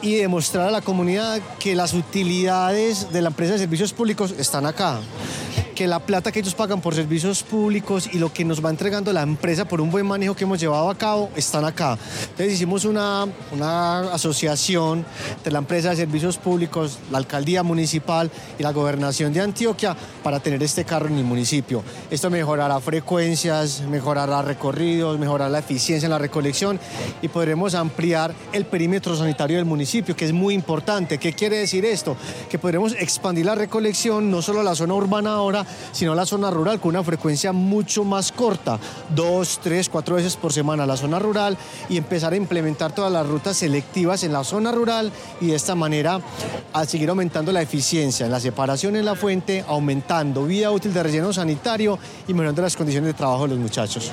y 0.00 0.16
demostrar 0.16 0.68
a 0.68 0.70
la 0.70 0.80
comunidad 0.80 1.40
que 1.58 1.74
las 1.74 1.94
utilidades 1.94 3.12
de 3.12 3.22
la 3.22 3.28
empresa 3.28 3.52
de 3.52 3.60
servicios 3.60 3.92
públicos 3.92 4.34
están 4.38 4.66
acá 4.66 5.00
que 5.82 5.88
la 5.88 5.98
plata 5.98 6.30
que 6.30 6.38
ellos 6.38 6.54
pagan 6.54 6.80
por 6.80 6.94
servicios 6.94 7.42
públicos 7.42 8.08
y 8.12 8.20
lo 8.20 8.32
que 8.32 8.44
nos 8.44 8.64
va 8.64 8.70
entregando 8.70 9.12
la 9.12 9.22
empresa 9.22 9.64
por 9.64 9.80
un 9.80 9.90
buen 9.90 10.06
manejo 10.06 10.36
que 10.36 10.44
hemos 10.44 10.60
llevado 10.60 10.88
a 10.88 10.94
cabo 10.96 11.28
están 11.34 11.64
acá. 11.64 11.98
Entonces 12.22 12.52
hicimos 12.52 12.84
una, 12.84 13.26
una 13.50 14.12
asociación 14.12 15.04
entre 15.36 15.52
la 15.52 15.58
empresa 15.58 15.90
de 15.90 15.96
servicios 15.96 16.38
públicos, 16.38 17.00
la 17.10 17.18
alcaldía 17.18 17.64
municipal 17.64 18.30
y 18.60 18.62
la 18.62 18.70
gobernación 18.70 19.32
de 19.32 19.40
Antioquia 19.40 19.96
para 20.22 20.38
tener 20.38 20.62
este 20.62 20.84
carro 20.84 21.08
en 21.08 21.18
el 21.18 21.24
municipio. 21.24 21.82
Esto 22.12 22.30
mejorará 22.30 22.78
frecuencias, 22.78 23.80
mejorará 23.80 24.40
recorridos, 24.42 25.18
mejorará 25.18 25.50
la 25.50 25.58
eficiencia 25.58 26.06
en 26.06 26.12
la 26.12 26.18
recolección 26.18 26.78
y 27.22 27.26
podremos 27.26 27.74
ampliar 27.74 28.32
el 28.52 28.66
perímetro 28.66 29.16
sanitario 29.16 29.56
del 29.56 29.66
municipio, 29.66 30.14
que 30.14 30.26
es 30.26 30.32
muy 30.32 30.54
importante. 30.54 31.18
¿Qué 31.18 31.32
quiere 31.32 31.56
decir 31.56 31.84
esto? 31.84 32.16
Que 32.48 32.60
podremos 32.60 32.92
expandir 32.92 33.46
la 33.46 33.56
recolección 33.56 34.30
no 34.30 34.42
solo 34.42 34.60
a 34.60 34.62
la 34.62 34.76
zona 34.76 34.94
urbana 34.94 35.32
ahora, 35.32 35.66
sino 35.92 36.14
la 36.14 36.26
zona 36.26 36.50
rural 36.50 36.80
con 36.80 36.90
una 36.90 37.04
frecuencia 37.04 37.52
mucho 37.52 38.04
más 38.04 38.32
corta, 38.32 38.78
dos, 39.14 39.60
tres, 39.62 39.88
cuatro 39.88 40.16
veces 40.16 40.36
por 40.36 40.52
semana 40.52 40.86
la 40.86 40.96
zona 40.96 41.18
rural 41.18 41.56
y 41.88 41.96
empezar 41.96 42.32
a 42.32 42.36
implementar 42.36 42.94
todas 42.94 43.12
las 43.12 43.26
rutas 43.26 43.56
selectivas 43.56 44.22
en 44.24 44.32
la 44.32 44.44
zona 44.44 44.72
rural 44.72 45.12
y 45.40 45.48
de 45.48 45.56
esta 45.56 45.74
manera 45.74 46.20
a 46.72 46.84
seguir 46.84 47.10
aumentando 47.10 47.52
la 47.52 47.62
eficiencia 47.62 48.26
en 48.26 48.32
la 48.32 48.40
separación 48.40 48.96
en 48.96 49.04
la 49.04 49.14
fuente, 49.14 49.64
aumentando 49.66 50.44
vida 50.44 50.70
útil 50.70 50.92
de 50.92 51.02
relleno 51.02 51.32
sanitario 51.32 51.98
y 52.26 52.32
mejorando 52.32 52.62
las 52.62 52.76
condiciones 52.76 53.08
de 53.08 53.14
trabajo 53.14 53.44
de 53.44 53.48
los 53.50 53.58
muchachos. 53.58 54.12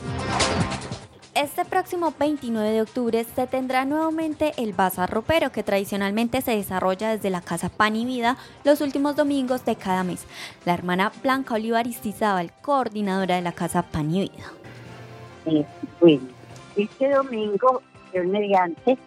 Este 1.39 1.63
próximo 1.63 2.13
29 2.19 2.69
de 2.69 2.81
octubre 2.81 3.23
se 3.23 3.47
tendrá 3.47 3.85
nuevamente 3.85 4.51
el 4.57 4.73
Bazar 4.73 5.09
Ropero, 5.09 5.53
que 5.53 5.63
tradicionalmente 5.63 6.41
se 6.41 6.51
desarrolla 6.51 7.11
desde 7.11 7.29
la 7.29 7.39
Casa 7.39 7.69
Pan 7.69 7.95
y 7.95 8.03
Vida 8.03 8.35
los 8.65 8.81
últimos 8.81 9.15
domingos 9.15 9.63
de 9.63 9.77
cada 9.77 10.03
mes. 10.03 10.25
La 10.65 10.73
hermana 10.73 11.13
Blanca 11.23 11.53
Olivar 11.53 11.85
coordinadora 12.61 13.37
de 13.37 13.41
la 13.41 13.53
Casa 13.53 13.83
Pan 13.83 14.13
y 14.13 14.29
Vida. 14.29 15.63
bueno, 16.01 16.27
este 16.75 17.09
domingo, 17.09 17.83
el 18.11 18.27
mediante, 18.27 18.97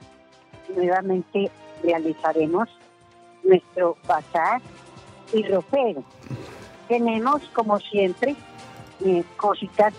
nuevamente 0.74 1.50
realizaremos 1.82 2.66
nuestro 3.44 3.98
bazar 4.08 4.62
y 5.34 5.42
ropero. 5.42 6.02
Tenemos, 6.88 7.42
como 7.52 7.78
siempre, 7.78 8.34
eh, 9.04 9.22
cositas 9.36 9.92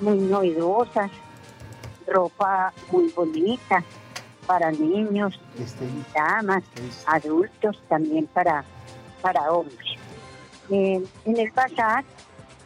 muy 0.00 0.18
novedosas, 0.18 1.12
ropa 2.06 2.72
muy 2.90 3.10
bonita 3.10 3.84
para 4.46 4.70
niños, 4.70 5.38
damas, 6.14 6.62
adultos, 7.06 7.80
también 7.88 8.26
para, 8.26 8.64
para 9.20 9.50
hombres. 9.50 9.98
Eh, 10.70 11.02
en 11.24 11.36
el 11.36 11.50
bazar 11.50 12.04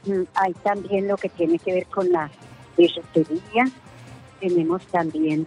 mm, 0.07 0.23
hay 0.35 0.53
también 0.63 1.09
lo 1.09 1.17
que 1.17 1.29
tiene 1.31 1.59
que 1.59 1.73
ver 1.75 1.87
con 1.87 2.11
la 2.11 2.31
bisutería, 2.77 3.65
tenemos 4.41 4.87
también 4.87 5.47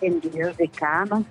tendidos 0.00 0.56
de 0.56 0.68
cama 0.68 1.22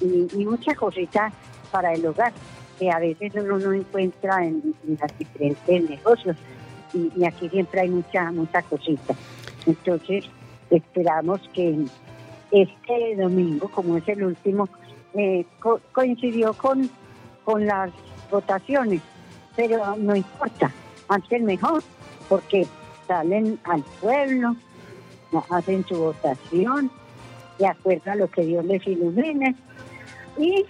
y, 0.00 0.26
y 0.32 0.44
muchas 0.44 0.76
cositas 0.76 1.32
para 1.70 1.92
el 1.92 2.04
hogar 2.06 2.32
que 2.78 2.90
a 2.90 2.98
veces 2.98 3.32
uno 3.34 3.58
no 3.58 3.72
encuentra 3.72 4.44
en, 4.44 4.74
en 4.86 4.98
las 5.00 5.18
diferentes 5.18 5.90
negocios 5.90 6.36
y, 6.94 7.10
y 7.16 7.26
aquí 7.26 7.48
siempre 7.48 7.80
hay 7.80 7.90
mucha 7.90 8.30
mucha 8.30 8.62
cosita. 8.62 9.14
Entonces 9.66 10.24
esperamos 10.70 11.40
que 11.54 11.86
este 12.50 13.16
domingo, 13.16 13.68
como 13.68 13.96
es 13.96 14.08
el 14.08 14.24
último, 14.24 14.68
eh, 15.14 15.44
co- 15.60 15.80
coincidió 15.92 16.54
con, 16.54 16.90
con 17.44 17.66
las 17.66 17.90
votaciones, 18.30 19.02
pero 19.56 19.96
no 19.96 20.14
importa, 20.16 20.72
antes 21.08 21.42
mejor, 21.42 21.82
porque 22.28 22.66
salen 23.06 23.58
al 23.64 23.82
pueblo, 24.00 24.54
hacen 25.50 25.84
su 25.86 25.96
votación, 25.96 26.90
de 27.58 27.66
acuerdo 27.66 28.12
a 28.12 28.16
lo 28.16 28.28
que 28.28 28.42
Dios 28.44 28.64
les 28.64 28.86
ilumine, 28.86 29.54
y 30.38 30.64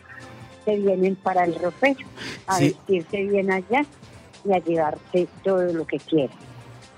se 0.65 0.77
vienen 0.77 1.17
para 1.17 1.45
el 1.45 1.55
ropero, 1.55 2.07
a 2.47 2.55
Sí. 2.57 2.65
vestirse 2.89 3.25
bien 3.25 3.51
allá 3.53 3.85
y 4.45 4.53
a 4.53 4.59
llevarse 4.59 5.29
todo 5.43 5.63
lo 5.73 5.85
que 5.87 5.99
quieran. 5.99 6.37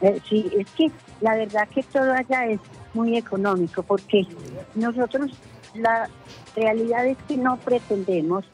Eh, 0.00 0.21
sí, 0.28 0.50
es 0.59 0.66
que 0.71 0.90
la 1.21 1.35
verdad 1.37 1.69
que 1.69 1.83
todo 1.83 2.12
allá 2.12 2.47
es 2.47 2.61
muy 2.95 3.16
económico 3.16 3.83
porque 3.83 4.26
nosotros 4.75 5.30
la 5.75 6.09
realidad 6.57 7.07
es 7.07 7.19
que 7.28 7.37
no 7.37 7.57
pretendemos 7.59 8.45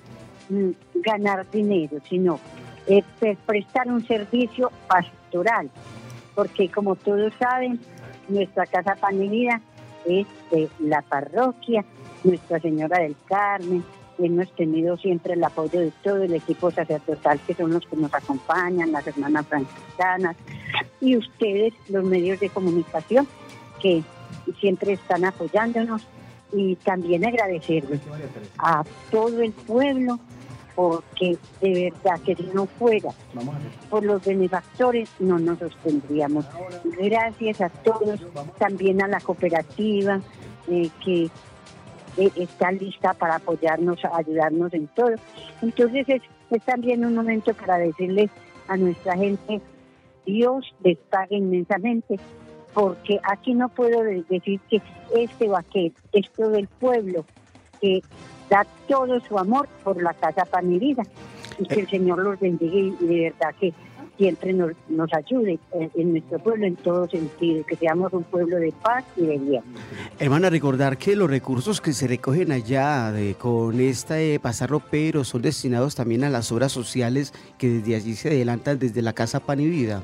mm, 0.49 0.71
ganar 0.97 1.49
dinero, 1.51 1.99
sino 2.09 2.39
eh, 2.87 3.03
pre- 3.21 3.37
prestar 3.47 3.89
un 3.89 4.05
servicio 4.07 4.71
pastoral, 4.89 5.71
porque 6.35 6.69
como 6.71 6.97
todos 6.97 7.33
saben, 7.39 7.81
nuestra 8.29 8.67
Casa 8.67 8.97
Pan 8.97 9.23
y 9.23 9.29
Vida 9.29 9.61
es 10.07 10.27
de 10.51 10.69
la 10.81 11.03
parroquia, 11.03 11.85
Nuestra 12.25 12.59
Señora 12.61 12.99
del 12.99 13.17
Carmen, 13.29 13.85
hemos 14.19 14.51
tenido 14.53 14.97
siempre 14.97 15.35
el 15.35 15.45
apoyo 15.45 15.81
de 15.81 15.93
todo 16.03 16.23
el 16.23 16.35
equipo 16.35 16.71
sacerdotal, 16.71 17.41
que 17.47 17.55
son 17.55 17.73
los 17.73 17.87
que 17.87 17.97
nos 17.97 18.13
acompañan, 18.13 18.93
las 18.93 19.07
hermanas 19.07 19.47
franciscanas, 19.47 20.37
y 21.01 21.17
ustedes, 21.17 21.75
los 21.89 22.05
medios 22.05 22.41
de 22.41 22.49
comunicación, 22.49 23.27
que 23.81 24.03
siempre 24.61 24.95
están 24.95 25.25
apoyándonos, 25.25 26.07
y 26.53 26.77
también 26.77 27.27
agradecerles 27.27 28.01
a 28.59 28.85
todo 29.11 29.43
el 29.43 29.53
pueblo, 29.53 30.19
porque 30.75 31.39
de 31.61 31.91
verdad 31.91 32.21
que 32.21 32.37
si 32.37 32.45
no 32.55 32.67
fuera 32.67 33.11
por 33.89 34.05
los 34.05 34.25
benefactores 34.25 35.09
no 35.19 35.39
nos 35.39 35.59
sostendríamos. 35.59 36.45
Gracias 36.85 37.61
a 37.63 37.69
todos, 37.71 38.21
también 38.59 39.03
a 39.03 39.09
la 39.09 39.21
cooperativa 39.21 40.21
eh, 40.69 40.91
que 41.05 41.31
eh, 42.17 42.31
está 42.37 42.73
lista 42.73 43.15
para 43.15 43.37
apoyarnos, 43.37 43.99
ayudarnos 44.05 44.73
en 44.75 44.87
todo. 44.89 45.15
Entonces 45.63 46.09
es, 46.09 46.23
es 46.51 46.63
también 46.65 47.05
un 47.05 47.15
momento 47.15 47.53
para 47.55 47.79
decirles 47.79 48.31
a 48.69 48.77
nuestra 48.77 49.17
gente, 49.17 49.61
Dios 50.25 50.75
les 50.83 50.99
pague 50.99 51.37
inmensamente, 51.37 52.19
porque 52.75 53.21
aquí 53.23 53.55
no 53.55 53.69
puedo 53.69 54.03
de- 54.03 54.25
decir 54.29 54.61
que 54.69 54.83
este 55.15 55.49
o 55.49 55.57
aquel, 55.57 55.93
es 56.13 56.29
todo 56.31 56.57
el 56.57 56.67
pueblo 56.67 57.25
que 57.81 58.03
da 58.51 58.67
todo 58.89 59.21
su 59.21 59.39
amor 59.39 59.69
por 59.85 60.03
la 60.03 60.13
casa 60.15 60.45
Pan 60.45 60.73
y 60.73 60.79
Vida. 60.79 61.03
Y 61.59 61.67
que 61.67 61.81
el 61.81 61.89
Señor 61.89 62.19
los 62.19 62.39
bendiga 62.39 62.77
y 62.77 63.07
de 63.07 63.21
verdad 63.31 63.55
que 63.59 63.73
siempre 64.17 64.53
nos, 64.53 64.73
nos 64.89 65.13
ayude 65.13 65.59
en, 65.73 65.91
en 65.95 66.13
nuestro 66.13 66.39
pueblo 66.39 66.67
en 66.67 66.77
todo 66.77 67.09
sentido, 67.09 67.65
que 67.67 67.77
seamos 67.77 68.13
un 68.13 68.23
pueblo 68.25 68.57
de 68.57 68.73
paz 68.83 69.05
y 69.17 69.27
de 69.27 69.39
bien. 69.39 69.63
Hermana, 70.19 70.49
recordar 70.51 70.97
que 70.97 71.15
los 71.17 71.29
recursos 71.29 71.81
que 71.81 71.93
se 71.93 72.07
recogen 72.07 72.53
allá 72.53 73.13
de- 73.13 73.35
con 73.35 73.79
este 73.81 74.39
pasar 74.41 74.71
ropero 74.71 75.25
son 75.25 75.43
destinados 75.43 75.95
también 75.95 76.25
a 76.25 76.31
las 76.31 76.51
obras 76.53 76.73
sociales 76.73 77.35
que 77.59 77.69
desde 77.69 77.97
allí 77.97 78.15
se 78.15 78.29
adelantan 78.29 78.79
desde 78.79 79.03
la 79.03 79.13
Casa 79.13 79.41
Pan 79.41 79.61
y 79.61 79.67
Vida. 79.67 80.03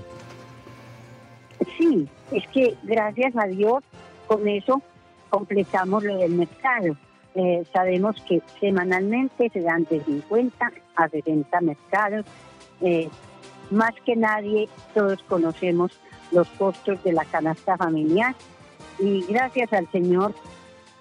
Sí, 1.78 2.08
es 2.32 2.46
que 2.52 2.74
gracias 2.82 3.34
a 3.36 3.46
Dios 3.46 3.82
con 4.26 4.46
eso 4.48 4.82
completamos 5.30 6.02
lo 6.04 6.16
del 6.18 6.32
mercado. 6.32 6.96
Eh, 7.34 7.64
sabemos 7.72 8.16
que 8.28 8.42
semanalmente 8.60 9.48
se 9.50 9.60
dan 9.62 9.86
de 9.88 10.00
50 10.04 10.72
a 10.96 11.08
60 11.08 11.60
mercados. 11.62 12.26
Eh, 12.82 13.08
más 13.72 13.92
que 14.04 14.16
nadie, 14.16 14.68
todos 14.94 15.22
conocemos 15.28 15.92
los 16.30 16.48
costos 16.50 17.02
de 17.04 17.12
la 17.12 17.24
canasta 17.24 17.76
familiar 17.76 18.34
y 18.98 19.22
gracias 19.22 19.72
al 19.72 19.90
Señor 19.90 20.34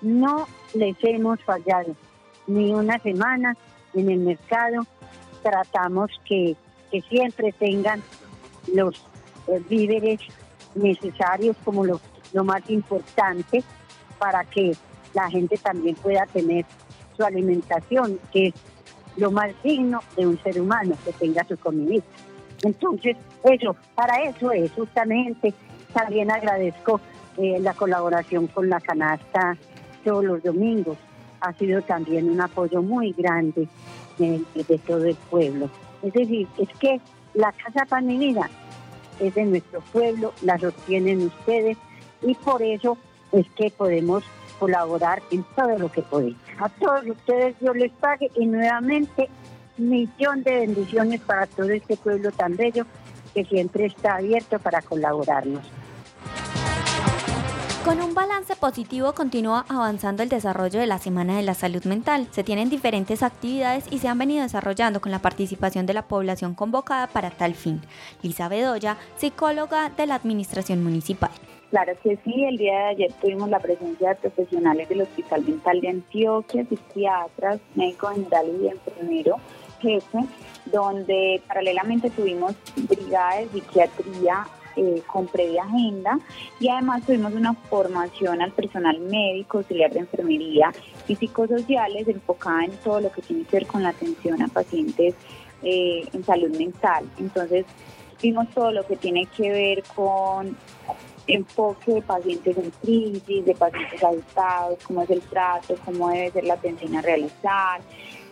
no 0.01 0.47
les 0.73 0.95
hemos 1.03 1.41
fallado 1.43 1.95
ni 2.47 2.73
una 2.73 2.97
semana 2.99 3.55
en 3.93 4.09
el 4.09 4.19
mercado. 4.19 4.85
Tratamos 5.43 6.11
que, 6.25 6.55
que 6.91 7.01
siempre 7.01 7.51
tengan 7.53 8.01
los 8.73 8.95
eh, 9.47 9.61
víveres 9.69 10.19
necesarios 10.75 11.55
como 11.63 11.85
lo, 11.85 11.99
lo 12.33 12.43
más 12.43 12.67
importante 12.69 13.63
para 14.17 14.43
que 14.45 14.75
la 15.13 15.29
gente 15.29 15.57
también 15.57 15.95
pueda 15.95 16.25
tener 16.27 16.65
su 17.17 17.23
alimentación, 17.23 18.19
que 18.31 18.47
es 18.47 18.53
lo 19.17 19.31
más 19.31 19.51
digno 19.63 19.99
de 20.15 20.27
un 20.27 20.41
ser 20.41 20.61
humano, 20.61 20.95
que 21.03 21.11
tenga 21.13 21.43
su 21.45 21.57
comidita. 21.57 22.05
Entonces, 22.63 23.17
eso, 23.43 23.75
para 23.95 24.23
eso 24.23 24.51
es 24.51 24.71
justamente, 24.71 25.53
también 25.93 26.31
agradezco 26.31 27.01
eh, 27.37 27.59
la 27.59 27.73
colaboración 27.73 28.47
con 28.47 28.69
la 28.69 28.79
canasta 28.79 29.57
todos 30.03 30.23
los 30.23 30.43
domingos. 30.43 30.97
Ha 31.41 31.53
sido 31.53 31.81
también 31.81 32.29
un 32.29 32.39
apoyo 32.39 32.81
muy 32.81 33.13
grande 33.13 33.67
eh, 34.19 34.41
de 34.53 34.77
todo 34.79 35.05
el 35.05 35.15
pueblo. 35.15 35.69
Es 36.03 36.13
decir, 36.13 36.47
es 36.57 36.69
que 36.79 36.99
la 37.33 37.51
Casa 37.51 37.85
Pan 37.85 38.09
y 38.09 38.17
Vida 38.17 38.49
es 39.19 39.33
de 39.35 39.45
nuestro 39.45 39.81
pueblo, 39.91 40.33
la 40.41 40.57
sostienen 40.57 41.27
ustedes 41.27 41.77
y 42.21 42.35
por 42.35 42.61
eso 42.61 42.97
es 43.31 43.47
que 43.51 43.71
podemos 43.71 44.23
colaborar 44.59 45.21
en 45.31 45.43
todo 45.55 45.77
lo 45.77 45.91
que 45.91 46.01
podemos. 46.01 46.39
A 46.59 46.69
todos 46.69 47.07
ustedes 47.07 47.57
Dios 47.59 47.75
les 47.75 47.91
pague 47.93 48.29
y 48.35 48.45
nuevamente 48.45 49.29
millón 49.89 50.43
de 50.43 50.51
bendiciones 50.61 51.21
para 51.21 51.47
todo 51.47 51.69
este 51.69 51.97
pueblo 51.97 52.31
tan 52.31 52.55
bello 52.55 52.85
que 53.33 53.45
siempre 53.45 53.85
está 53.85 54.15
abierto 54.15 54.59
para 54.59 54.81
colaborarnos. 54.81 55.61
Con 57.85 57.99
un 57.99 58.13
balance 58.13 58.55
positivo 58.55 59.13
continúa 59.13 59.65
avanzando 59.67 60.21
el 60.21 60.29
desarrollo 60.29 60.79
de 60.79 60.85
la 60.85 60.99
Semana 60.99 61.35
de 61.35 61.41
la 61.41 61.55
Salud 61.55 61.83
Mental. 61.85 62.27
Se 62.29 62.43
tienen 62.43 62.69
diferentes 62.69 63.23
actividades 63.23 63.85
y 63.89 63.97
se 63.97 64.07
han 64.07 64.19
venido 64.19 64.43
desarrollando 64.43 65.01
con 65.01 65.11
la 65.11 65.17
participación 65.17 65.87
de 65.87 65.95
la 65.95 66.07
población 66.07 66.53
convocada 66.53 67.07
para 67.07 67.31
tal 67.31 67.55
fin. 67.55 67.81
Lisa 68.21 68.49
Bedoya, 68.49 68.97
psicóloga 69.17 69.89
de 69.89 70.05
la 70.05 70.13
Administración 70.13 70.83
Municipal. 70.83 71.31
Claro 71.71 71.93
que 72.03 72.19
sí, 72.23 72.43
el 72.43 72.57
día 72.57 72.73
de 72.73 72.85
ayer 72.89 73.13
tuvimos 73.19 73.49
la 73.49 73.59
presencia 73.59 74.09
de 74.09 74.15
profesionales 74.15 74.87
del 74.87 75.01
Hospital 75.01 75.41
Mental 75.43 75.81
de 75.81 75.89
Antioquia, 75.89 76.65
psiquiatras, 76.65 77.61
médico 77.73 78.09
general 78.09 78.45
y 78.61 78.67
enfermero 78.67 79.37
jefe, 79.81 80.19
donde 80.65 81.41
paralelamente 81.47 82.09
tuvimos 82.09 82.55
brigada 82.75 83.39
de 83.39 83.49
psiquiatría 83.49 84.47
eh, 84.77 85.01
con 85.05 85.27
previa 85.27 85.63
agenda 85.63 86.17
y 86.59 86.69
además 86.69 87.05
tuvimos 87.05 87.33
una 87.33 87.53
formación 87.53 88.41
al 88.41 88.53
personal 88.53 88.99
médico, 88.99 89.57
auxiliar 89.57 89.91
de 89.91 89.99
enfermería 89.99 90.71
y 91.09 91.15
psicosociales 91.17 92.07
enfocada 92.07 92.63
en 92.63 92.71
todo 92.77 93.01
lo 93.01 93.11
que 93.11 93.21
tiene 93.21 93.43
que 93.43 93.57
ver 93.57 93.67
con 93.67 93.83
la 93.83 93.89
atención 93.89 94.41
a 94.41 94.47
pacientes 94.47 95.13
eh, 95.61 96.07
en 96.13 96.23
salud 96.23 96.57
mental. 96.57 97.05
Entonces 97.19 97.65
vimos 98.21 98.47
todo 98.51 98.71
lo 98.71 98.85
que 98.87 98.95
tiene 98.95 99.25
que 99.25 99.51
ver 99.51 99.83
con 99.93 100.55
enfoque 101.27 101.93
de 101.93 102.01
pacientes 102.01 102.57
en 102.57 102.71
crisis, 102.81 103.45
de 103.45 103.55
pacientes 103.55 104.03
adultados, 104.03 104.79
cómo 104.83 105.03
es 105.03 105.09
el 105.09 105.21
trato, 105.21 105.75
cómo 105.85 106.09
debe 106.09 106.31
ser 106.31 106.43
la 106.45 106.55
atención 106.55 106.95
a 106.95 107.01
realizar, 107.01 107.81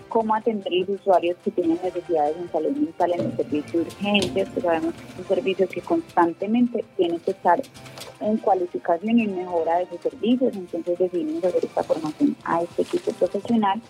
cómo 0.09 0.35
atender 0.35 0.73
los 0.73 0.89
usuarios 0.89 1.37
que 1.43 1.51
tienen 1.51 1.79
necesidades 1.81 2.35
en 2.37 2.51
salud 2.51 2.71
mental 2.71 3.13
en 3.13 3.21
el 3.21 3.37
servicio 3.37 3.79
de 3.79 3.85
urgencias, 3.85 4.49
que 4.49 4.61
sabemos 4.61 4.93
que 4.95 5.07
es 5.07 5.19
un 5.19 5.27
servicio 5.27 5.69
que 5.69 5.81
constantemente 5.81 6.83
tiene 6.97 7.19
que 7.19 7.31
estar 7.31 7.61
en 8.21 8.37
cualificación 8.37 9.19
y 9.19 9.23
en 9.23 9.35
mejora 9.37 9.77
de 9.77 9.87
sus 9.87 10.01
servicios, 10.01 10.53
entonces 10.53 10.99
decidimos 10.99 11.43
hacer 11.43 11.63
esta 11.63 11.83
formación 11.83 12.35
a 12.43 12.61
este 12.61 12.81
equipo 12.81 13.11
profesional. 13.13 13.81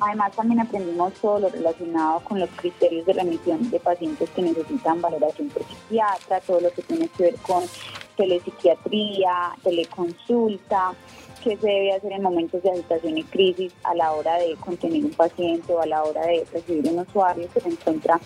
Además 0.00 0.32
también 0.34 0.60
aprendimos 0.60 1.12
todo 1.14 1.40
lo 1.40 1.48
relacionado 1.50 2.20
con 2.20 2.40
los 2.40 2.48
criterios 2.50 3.04
de 3.06 3.12
remisión 3.12 3.70
de 3.70 3.78
pacientes 3.80 4.30
que 4.30 4.42
necesitan 4.42 5.00
valoración 5.00 5.48
por 5.48 5.62
psiquiatra, 5.64 6.40
todo 6.40 6.60
lo 6.60 6.70
que 6.72 6.82
tiene 6.82 7.08
que 7.08 7.24
ver 7.24 7.34
con 7.46 7.62
telepsiquiatría, 8.16 9.52
teleconsulta, 9.62 10.94
qué 11.44 11.58
se 11.58 11.66
debe 11.66 11.92
hacer 11.92 12.10
en 12.12 12.22
momentos 12.22 12.62
de 12.62 12.70
agitación 12.70 13.18
y 13.18 13.22
crisis 13.24 13.72
a 13.84 13.94
la 13.94 14.12
hora 14.12 14.38
de 14.38 14.56
contener 14.56 15.04
un 15.04 15.10
paciente 15.10 15.72
o 15.74 15.80
a 15.80 15.86
la 15.86 16.02
hora 16.02 16.22
de 16.22 16.46
recibir 16.50 16.90
un 16.90 17.00
usuario 17.00 17.46
que 17.52 17.60
se 17.60 17.68
encuentra 17.68 18.18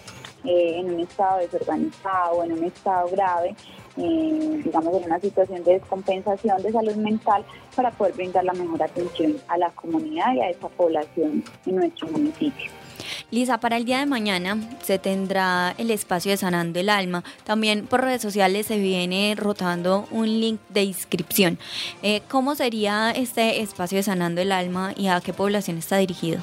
eh, 0.45 0.79
en 0.79 0.95
un 0.95 1.01
estado 1.01 1.41
desorganizado 1.41 2.37
o 2.37 2.45
en 2.45 2.53
un 2.53 2.65
estado 2.65 3.09
grave, 3.09 3.57
eh, 3.97 4.61
digamos 4.65 4.97
en 4.97 5.05
una 5.05 5.19
situación 5.19 5.65
de 5.65 5.73
descompensación 5.73 6.63
de 6.63 6.71
salud 6.71 6.95
mental 6.95 7.45
para 7.75 7.91
poder 7.91 8.15
brindar 8.15 8.45
la 8.45 8.53
mejor 8.53 8.85
atención 8.85 9.37
a 9.49 9.59
la 9.59 9.71
comunidad 9.71 10.35
y 10.35 10.41
a 10.41 10.51
esa 10.51 10.69
población 10.69 11.43
en 11.67 11.75
nuestro 11.75 12.07
municipio. 12.09 12.71
Lisa, 13.31 13.59
para 13.59 13.77
el 13.77 13.85
día 13.85 13.99
de 13.99 14.07
mañana 14.07 14.57
se 14.83 14.99
tendrá 14.99 15.75
el 15.79 15.91
espacio 15.91 16.31
de 16.31 16.37
Sanando 16.37 16.81
el 16.81 16.89
Alma. 16.89 17.25
También 17.45 17.87
por 17.87 18.03
redes 18.03 18.23
sociales 18.23 18.67
se 18.67 18.79
viene 18.79 19.35
rotando 19.37 20.07
un 20.11 20.27
link 20.27 20.61
de 20.69 20.85
inscripción. 20.85 21.59
Eh, 22.03 22.23
¿Cómo 22.29 22.55
sería 22.55 23.11
este 23.11 23.61
espacio 23.61 23.97
de 23.97 24.03
Sanando 24.03 24.41
el 24.41 24.53
Alma 24.53 24.93
y 24.97 25.09
a 25.09 25.21
qué 25.21 25.33
población 25.33 25.79
está 25.79 25.97
dirigido? 25.97 26.41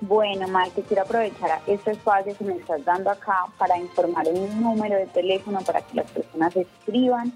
Bueno, 0.00 0.46
Mike, 0.46 0.84
quiero 0.86 1.02
aprovechar 1.02 1.60
este 1.66 1.90
espacio 1.90 2.36
que 2.36 2.44
me 2.44 2.54
estás 2.54 2.84
dando 2.84 3.10
acá 3.10 3.46
para 3.58 3.76
informar 3.76 4.28
un 4.28 4.62
número 4.62 4.96
de 4.96 5.06
teléfono 5.06 5.60
para 5.62 5.82
que 5.82 5.96
las 5.96 6.10
personas 6.10 6.54
escriban 6.54 7.32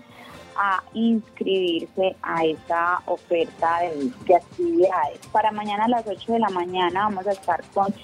a 0.56 0.82
inscribirse 0.94 2.16
a 2.22 2.44
esta 2.44 3.02
oferta 3.06 3.80
de, 3.80 4.34
actividades. 4.34 5.18
Para 5.30 5.50
mañana 5.50 5.84
a 5.84 5.88
las 5.88 6.06
8 6.06 6.32
de 6.32 6.38
la 6.38 6.48
mañana 6.50 7.04
vamos 7.04 7.26
a 7.26 7.32
estar 7.32 7.62
con 7.74 7.94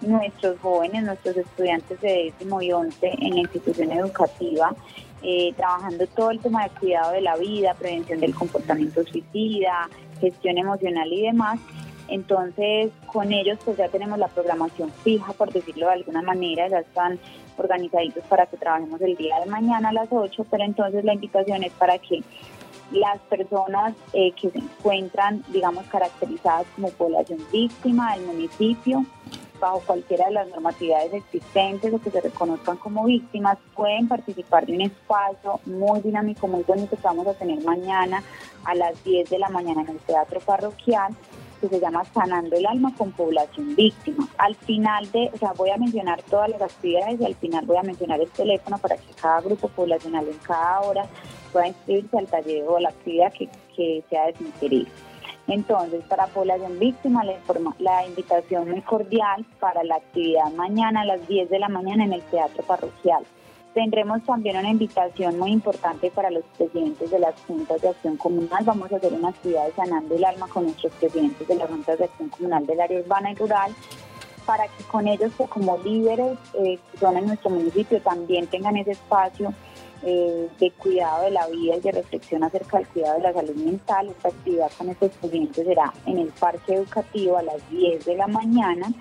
nuestros 0.00 0.58
jóvenes, 0.60 1.02
nuestros 1.04 1.36
estudiantes 1.36 2.00
de 2.00 2.32
décimo 2.38 2.62
y 2.62 2.72
once 2.72 3.10
en 3.20 3.34
la 3.34 3.40
institución 3.40 3.90
educativa, 3.92 4.74
eh, 5.22 5.52
trabajando 5.56 6.06
todo 6.08 6.30
el 6.30 6.40
tema 6.40 6.64
de 6.64 6.70
cuidado 6.70 7.12
de 7.12 7.20
la 7.20 7.36
vida, 7.36 7.74
prevención 7.74 8.20
del 8.20 8.34
comportamiento 8.34 9.04
suicida, 9.04 9.88
gestión 10.20 10.58
emocional 10.58 11.12
y 11.12 11.22
demás. 11.22 11.60
Entonces, 12.08 12.90
con 13.06 13.32
ellos 13.32 13.58
pues 13.64 13.76
ya 13.76 13.88
tenemos 13.88 14.18
la 14.18 14.28
programación 14.28 14.90
fija, 15.04 15.32
por 15.32 15.52
decirlo 15.52 15.86
de 15.86 15.92
alguna 15.94 16.22
manera, 16.22 16.68
ya 16.68 16.78
están 16.78 17.18
organizaditos 17.58 18.24
para 18.24 18.46
que 18.46 18.56
trabajemos 18.56 19.00
el 19.00 19.16
día 19.16 19.40
de 19.40 19.46
mañana 19.46 19.90
a 19.90 19.92
las 19.92 20.08
8, 20.10 20.46
pero 20.50 20.64
entonces 20.64 21.04
la 21.04 21.14
invitación 21.14 21.62
es 21.62 21.72
para 21.72 21.98
que 21.98 22.22
las 22.90 23.18
personas 23.28 23.94
eh, 24.12 24.32
que 24.32 24.50
se 24.50 24.58
encuentran, 24.58 25.44
digamos, 25.48 25.86
caracterizadas 25.86 26.66
como 26.74 26.88
población 26.90 27.38
víctima 27.52 28.14
del 28.14 28.26
municipio, 28.26 29.04
bajo 29.60 29.80
cualquiera 29.80 30.26
de 30.26 30.34
las 30.34 30.48
normatividades 30.48 31.12
existentes 31.12 31.92
o 31.92 32.00
que 32.00 32.10
se 32.10 32.20
reconozcan 32.20 32.76
como 32.76 33.04
víctimas, 33.04 33.58
pueden 33.74 34.08
participar 34.08 34.66
de 34.66 34.74
un 34.74 34.82
espacio 34.82 35.60
muy 35.66 36.00
dinámico, 36.00 36.46
muy 36.46 36.62
bonito 36.62 36.96
que 36.96 37.02
vamos 37.02 37.26
a 37.26 37.34
tener 37.34 37.62
mañana 37.64 38.22
a 38.64 38.74
las 38.74 39.02
10 39.04 39.28
de 39.28 39.38
la 39.38 39.48
mañana 39.48 39.82
en 39.82 39.88
el 39.88 39.98
Teatro 39.98 40.40
Parroquial 40.40 41.14
que 41.58 41.68
se 41.68 41.80
llama 41.80 42.04
Sanando 42.04 42.56
el 42.56 42.66
Alma 42.66 42.94
con 42.96 43.12
Población 43.12 43.74
Víctima. 43.74 44.28
Al 44.38 44.54
final 44.54 45.10
de, 45.10 45.30
o 45.32 45.38
sea, 45.38 45.52
voy 45.52 45.70
a 45.70 45.76
mencionar 45.76 46.22
todas 46.22 46.48
las 46.50 46.62
actividades 46.62 47.20
y 47.20 47.24
al 47.24 47.34
final 47.34 47.66
voy 47.66 47.76
a 47.76 47.82
mencionar 47.82 48.20
el 48.20 48.30
teléfono 48.30 48.78
para 48.78 48.96
que 48.96 49.12
cada 49.20 49.40
grupo 49.40 49.68
poblacional 49.68 50.26
en 50.28 50.38
cada 50.38 50.80
hora 50.80 51.06
pueda 51.52 51.68
inscribirse 51.68 52.18
al 52.18 52.26
taller 52.26 52.64
o 52.66 52.78
la 52.78 52.90
actividad 52.90 53.32
que, 53.32 53.48
sea 54.10 54.26
de 54.26 54.36
su 54.36 54.44
interés. 54.44 54.88
Entonces, 55.46 56.04
para 56.04 56.26
población 56.26 56.78
víctima, 56.78 57.24
la, 57.24 57.34
la 57.78 58.06
invitación 58.06 58.68
muy 58.70 58.82
cordial 58.82 59.46
para 59.60 59.82
la 59.82 59.96
actividad 59.96 60.52
mañana 60.52 61.02
a 61.02 61.04
las 61.04 61.26
10 61.26 61.48
de 61.48 61.58
la 61.58 61.68
mañana 61.68 62.04
en 62.04 62.12
el 62.12 62.22
Teatro 62.22 62.62
Parroquial. 62.64 63.24
Tendremos 63.78 64.24
también 64.24 64.56
una 64.56 64.70
invitación 64.70 65.38
muy 65.38 65.52
importante 65.52 66.10
para 66.10 66.32
los 66.32 66.42
presidentes 66.56 67.12
de 67.12 67.20
las 67.20 67.40
juntas 67.46 67.80
de 67.80 67.90
acción 67.90 68.16
comunal. 68.16 68.64
Vamos 68.64 68.92
a 68.92 68.96
hacer 68.96 69.12
una 69.12 69.28
actividad 69.28 69.66
de 69.66 69.72
sanando 69.74 70.16
el 70.16 70.24
alma 70.24 70.48
con 70.48 70.64
nuestros 70.64 70.92
presidentes 70.94 71.46
de 71.46 71.54
las 71.54 71.68
juntas 71.68 71.96
de 71.96 72.06
acción 72.06 72.28
comunal 72.28 72.66
del 72.66 72.80
área 72.80 72.98
urbana 72.98 73.30
y 73.30 73.36
rural 73.36 73.72
para 74.44 74.64
que 74.64 74.82
con 74.82 75.06
ellos, 75.06 75.32
que 75.38 75.44
como 75.44 75.78
líderes 75.78 76.36
eh, 76.54 76.80
que 76.90 76.98
son 76.98 77.18
en 77.18 77.28
nuestro 77.28 77.50
municipio, 77.50 78.02
también 78.02 78.48
tengan 78.48 78.76
ese 78.78 78.90
espacio 78.90 79.54
eh, 80.02 80.48
de 80.58 80.70
cuidado 80.72 81.22
de 81.22 81.30
la 81.30 81.46
vida 81.46 81.76
y 81.76 81.80
de 81.80 81.92
reflexión 81.92 82.42
acerca 82.42 82.78
del 82.78 82.88
cuidado 82.88 83.18
de 83.18 83.22
la 83.22 83.32
salud 83.32 83.54
mental. 83.54 84.08
Esta 84.08 84.26
actividad 84.30 84.72
con 84.76 84.88
estos 84.88 85.12
presidentes 85.12 85.64
será 85.64 85.92
en 86.04 86.18
el 86.18 86.28
Parque 86.30 86.74
Educativo 86.74 87.38
a 87.38 87.44
las 87.44 87.70
10 87.70 88.04
de 88.04 88.16
la 88.16 88.26
mañana, 88.26 88.92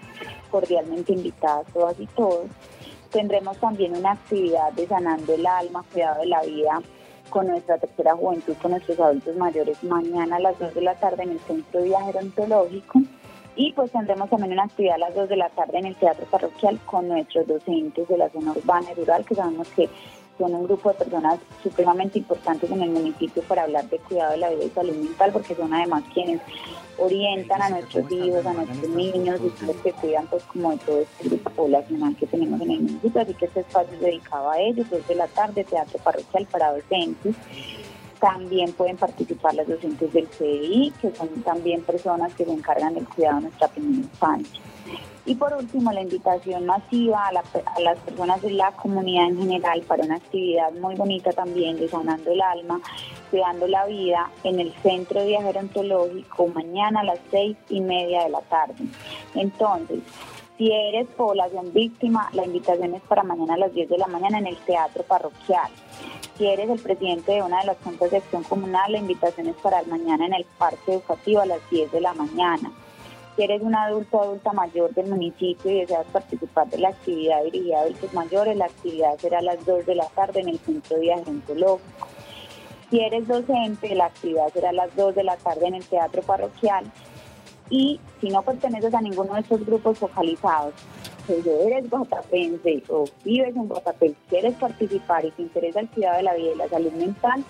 cordialmente 0.51 1.13
invitadas 1.13 1.65
todas 1.73 1.99
y 1.99 2.05
todos 2.05 2.45
tendremos 3.09 3.57
también 3.57 3.95
una 3.95 4.11
actividad 4.11 4.71
de 4.73 4.87
sanando 4.87 5.33
el 5.33 5.45
alma, 5.45 5.83
cuidado 5.91 6.21
de 6.21 6.27
la 6.27 6.41
vida 6.41 6.81
con 7.29 7.47
nuestra 7.47 7.77
tercera 7.77 8.15
juventud, 8.15 8.55
con 8.61 8.71
nuestros 8.71 8.99
adultos 8.99 9.35
mayores, 9.35 9.83
mañana 9.83 10.37
a 10.37 10.39
las 10.39 10.57
2 10.59 10.73
de 10.73 10.81
la 10.81 10.95
tarde 10.95 11.23
en 11.23 11.31
el 11.31 11.39
Centro 11.41 11.81
de 11.81 11.87
Viaje 11.87 12.17
Ontológico. 12.17 13.01
Y 13.55 13.73
pues 13.73 13.91
tendremos 13.91 14.29
también 14.29 14.53
una 14.53 14.63
actividad 14.63 14.95
a 14.95 14.99
las 14.99 15.15
2 15.15 15.29
de 15.29 15.35
la 15.35 15.49
tarde 15.49 15.79
en 15.79 15.87
el 15.87 15.95
Teatro 15.95 16.25
Parroquial 16.29 16.79
con 16.85 17.07
nuestros 17.07 17.47
docentes 17.47 18.07
de 18.07 18.17
la 18.17 18.29
zona 18.29 18.51
urbana 18.51 18.91
y 18.91 18.99
rural, 18.99 19.25
que 19.25 19.35
sabemos 19.35 19.67
que 19.69 19.89
son 20.37 20.53
un 20.53 20.63
grupo 20.63 20.89
de 20.89 20.95
personas 20.95 21.39
supremamente 21.63 22.19
importantes 22.19 22.69
en 22.69 22.81
el 22.81 22.89
municipio 22.89 23.41
para 23.43 23.63
hablar 23.63 23.89
de 23.89 23.99
cuidado 23.99 24.31
de 24.31 24.37
la 24.37 24.49
vida 24.49 24.65
y 24.65 24.69
salud 24.69 24.95
mental, 24.95 25.31
porque 25.31 25.55
son 25.55 25.73
además 25.73 26.03
quienes 26.13 26.41
orientan 26.97 27.61
a 27.61 27.69
nuestros 27.69 28.11
hijos, 28.11 28.45
a 28.45 28.53
nuestros 28.53 28.89
niños, 28.89 29.39
y 29.41 29.65
los 29.65 29.75
que 29.77 29.93
cuidan 29.93 30.27
pues 30.27 30.43
como 30.43 30.71
de 30.71 30.77
todo 30.77 31.01
este 31.01 31.29
grupo 31.29 31.49
poblacional 31.51 32.15
que 32.15 32.27
tenemos 32.27 32.59
en 32.61 32.71
el 32.71 32.79
municipio, 32.81 33.21
así 33.21 33.33
que 33.33 33.45
este 33.45 33.59
espacio 33.61 33.93
es 33.93 34.01
dedicado 34.01 34.49
a 34.49 34.59
ellos, 34.59 34.89
dos 34.89 35.07
de 35.07 35.15
la 35.15 35.27
tarde, 35.27 35.63
teatro 35.63 35.99
parroquial 36.03 36.45
para 36.47 36.73
docentes. 36.73 37.35
También 38.19 38.73
pueden 38.73 38.97
participar 38.97 39.53
las 39.53 39.67
docentes 39.67 40.11
del 40.11 40.27
CDI, 40.27 40.91
que 40.99 41.11
son 41.11 41.29
también 41.43 41.83
personas 41.83 42.33
que 42.33 42.45
se 42.45 42.51
encargan 42.51 42.95
del 42.95 43.07
cuidado 43.07 43.35
de 43.35 43.41
nuestra 43.43 43.67
primera 43.67 43.97
infancia. 43.97 44.61
Y 45.27 45.35
por 45.35 45.53
último, 45.53 45.91
la 45.91 46.01
invitación 46.01 46.65
masiva 46.65 47.27
a, 47.27 47.33
las 47.33 47.99
personas 47.99 48.41
de 48.41 48.51
la 48.51 48.71
comunidad 48.71 49.27
en 49.27 49.37
general 49.37 49.81
para 49.81 50.05
una 50.05 50.15
actividad 50.15 50.71
muy 50.71 50.95
bonita 50.95 51.33
también 51.33 51.75
de 51.77 51.89
Sanando 51.89 52.31
el 52.31 52.41
Alma, 52.41 52.79
Cuidando 53.29 53.67
la 53.67 53.85
Vida 53.87 54.31
en 54.45 54.61
el 54.61 54.73
Centro 54.81 55.19
de 55.19 55.27
Viaje 55.27 55.59
Ontológico 55.59 56.47
mañana 56.47 57.01
a 57.01 57.03
las 57.03 57.19
seis 57.29 57.57
y 57.67 57.81
media 57.81 58.23
de 58.23 58.29
la 58.29 58.39
tarde. 58.39 58.75
Entonces, 59.35 59.99
si 60.57 60.71
eres 60.71 61.07
población 61.09 61.73
víctima, 61.73 62.29
la 62.31 62.45
invitación 62.45 62.95
es 62.95 63.01
para 63.01 63.23
mañana 63.23 63.55
a 63.55 63.57
las 63.57 63.73
10 63.73 63.89
de 63.89 63.97
la 63.97 64.07
mañana 64.07 64.37
en 64.39 64.47
el 64.47 64.55
Teatro 64.55 65.03
Parroquial. 65.03 65.69
Si 66.37 66.47
eres 66.47 66.69
el 66.69 66.79
presidente 66.79 67.33
de 67.33 67.43
una 67.43 67.59
de 67.59 67.65
las 67.65 67.77
juntas 67.83 68.11
de 68.11 68.17
acción 68.17 68.43
comunal, 68.43 68.93
la 68.93 68.99
invitación 68.99 69.47
es 69.47 69.55
para 69.57 69.83
mañana 69.83 70.25
en 70.25 70.33
el 70.35 70.45
Parque 70.57 70.93
Educativo 70.93 71.41
a 71.41 71.45
las 71.45 71.69
10 71.69 71.91
de 71.91 71.99
la 71.99 72.13
mañana. 72.13 72.71
Si 73.37 73.43
eres 73.43 73.61
un 73.61 73.75
adulto 73.75 74.17
o 74.17 74.23
adulta 74.23 74.51
mayor 74.51 74.91
del 74.95 75.09
municipio 75.09 75.69
y 75.69 75.81
deseas 75.81 76.07
participar 76.07 76.67
de 76.69 76.79
la 76.79 76.89
actividad 76.89 77.43
dirigida 77.43 77.77
a 77.77 77.81
adultos 77.81 78.11
mayores, 78.11 78.57
la 78.57 78.65
actividad 78.65 79.15
será 79.19 79.37
a 79.37 79.43
las 79.43 79.63
2 79.63 79.85
de 79.85 79.93
la 79.93 80.07
tarde 80.07 80.39
en 80.39 80.49
el 80.49 80.57
Centro 80.57 80.99
Viaje 80.99 81.31
Si 82.89 82.99
eres 82.99 83.27
docente, 83.27 83.93
la 83.93 84.05
actividad 84.05 84.51
será 84.51 84.69
a 84.69 84.73
las 84.73 84.95
2 84.95 85.13
de 85.13 85.23
la 85.23 85.37
tarde 85.37 85.67
en 85.67 85.75
el 85.75 85.85
Teatro 85.85 86.23
Parroquial. 86.23 86.85
Y 87.69 87.99
si 88.19 88.29
no 88.29 88.41
perteneces 88.41 88.91
a 88.95 89.01
ninguno 89.01 89.35
de 89.35 89.41
estos 89.41 89.63
grupos 89.63 89.99
focalizados, 89.99 90.73
si 91.27 91.33
eres 91.33 91.89
guatapense 91.91 92.81
o 92.89 93.05
vives 93.23 93.55
en 93.55 93.67
Guatapé, 93.67 94.15
quieres 94.29 94.55
participar 94.55 95.25
y 95.25 95.31
te 95.31 95.43
interesa 95.43 95.81
el 95.81 95.89
cuidado 95.89 96.17
de 96.17 96.23
la 96.23 96.33
vida 96.33 96.53
y 96.55 96.57
la 96.57 96.69
salud 96.69 96.91
mental, 96.93 97.43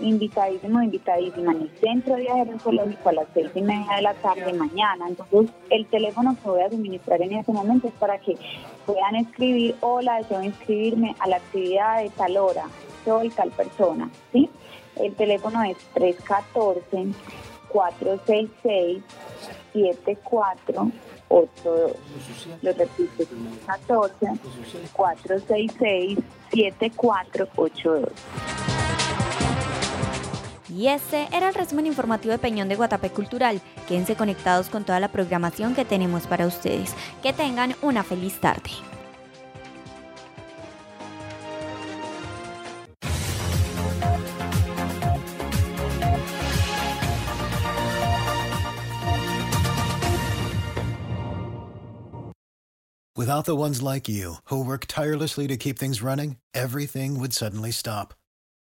invitadísimo, 0.00 0.82
invitadísima 0.82 1.52
en 1.52 1.62
el 1.62 1.70
Centro 1.80 2.14
de 2.14 2.22
Viaje 2.22 2.52
Oncológico 2.52 3.08
a 3.08 3.12
las 3.12 3.26
seis 3.34 3.50
y 3.54 3.62
media 3.62 3.96
de 3.96 4.02
la 4.02 4.14
tarde 4.14 4.52
mañana. 4.52 5.08
Entonces, 5.08 5.50
el 5.70 5.86
teléfono 5.86 6.36
que 6.42 6.48
voy 6.48 6.62
a 6.62 6.70
suministrar 6.70 7.22
en 7.22 7.34
este 7.34 7.52
momento 7.52 7.88
es 7.88 7.94
para 7.94 8.18
que 8.18 8.36
puedan 8.86 9.16
escribir, 9.16 9.76
hola, 9.80 10.18
deseo 10.18 10.42
inscribirme 10.42 11.14
a 11.18 11.28
la 11.28 11.36
actividad 11.36 12.02
de 12.02 12.10
tal 12.10 12.36
hora, 12.36 12.64
soy 13.04 13.30
tal 13.30 13.50
persona, 13.50 14.10
¿sí? 14.32 14.48
El 14.96 15.14
teléfono 15.14 15.62
es 15.62 15.76
314 15.94 17.12
466 17.68 19.02
7482. 19.72 21.96
Lo 22.62 22.72
repito, 22.72 23.24
14 23.66 24.26
466 24.92 26.18
7482. 26.50 28.77
Y 30.78 30.86
este 30.86 31.26
era 31.32 31.48
el 31.48 31.54
resumen 31.54 31.88
informativo 31.88 32.30
de 32.30 32.38
Peñón 32.38 32.68
de 32.68 32.76
Guatapé 32.76 33.10
Cultural. 33.10 33.60
Quédense 33.88 34.14
conectados 34.14 34.68
con 34.68 34.84
toda 34.84 35.00
la 35.00 35.10
programación 35.10 35.74
que 35.74 35.84
tenemos 35.84 36.28
para 36.28 36.46
ustedes. 36.46 36.94
Que 37.20 37.32
tengan 37.32 37.74
una 37.82 38.04
feliz 38.04 38.40
tarde. 38.40 38.70
Without 53.16 53.46
the 53.46 53.56
ones 53.56 53.82
like 53.82 54.08
you, 54.08 54.36
who 54.44 54.64
work 54.64 54.86
tirelessly 54.86 55.48
to 55.48 55.56
keep 55.56 55.76
things 55.76 56.00
running, 56.00 56.36
everything 56.54 57.18
would 57.18 57.32
suddenly 57.32 57.72
stop. 57.72 58.14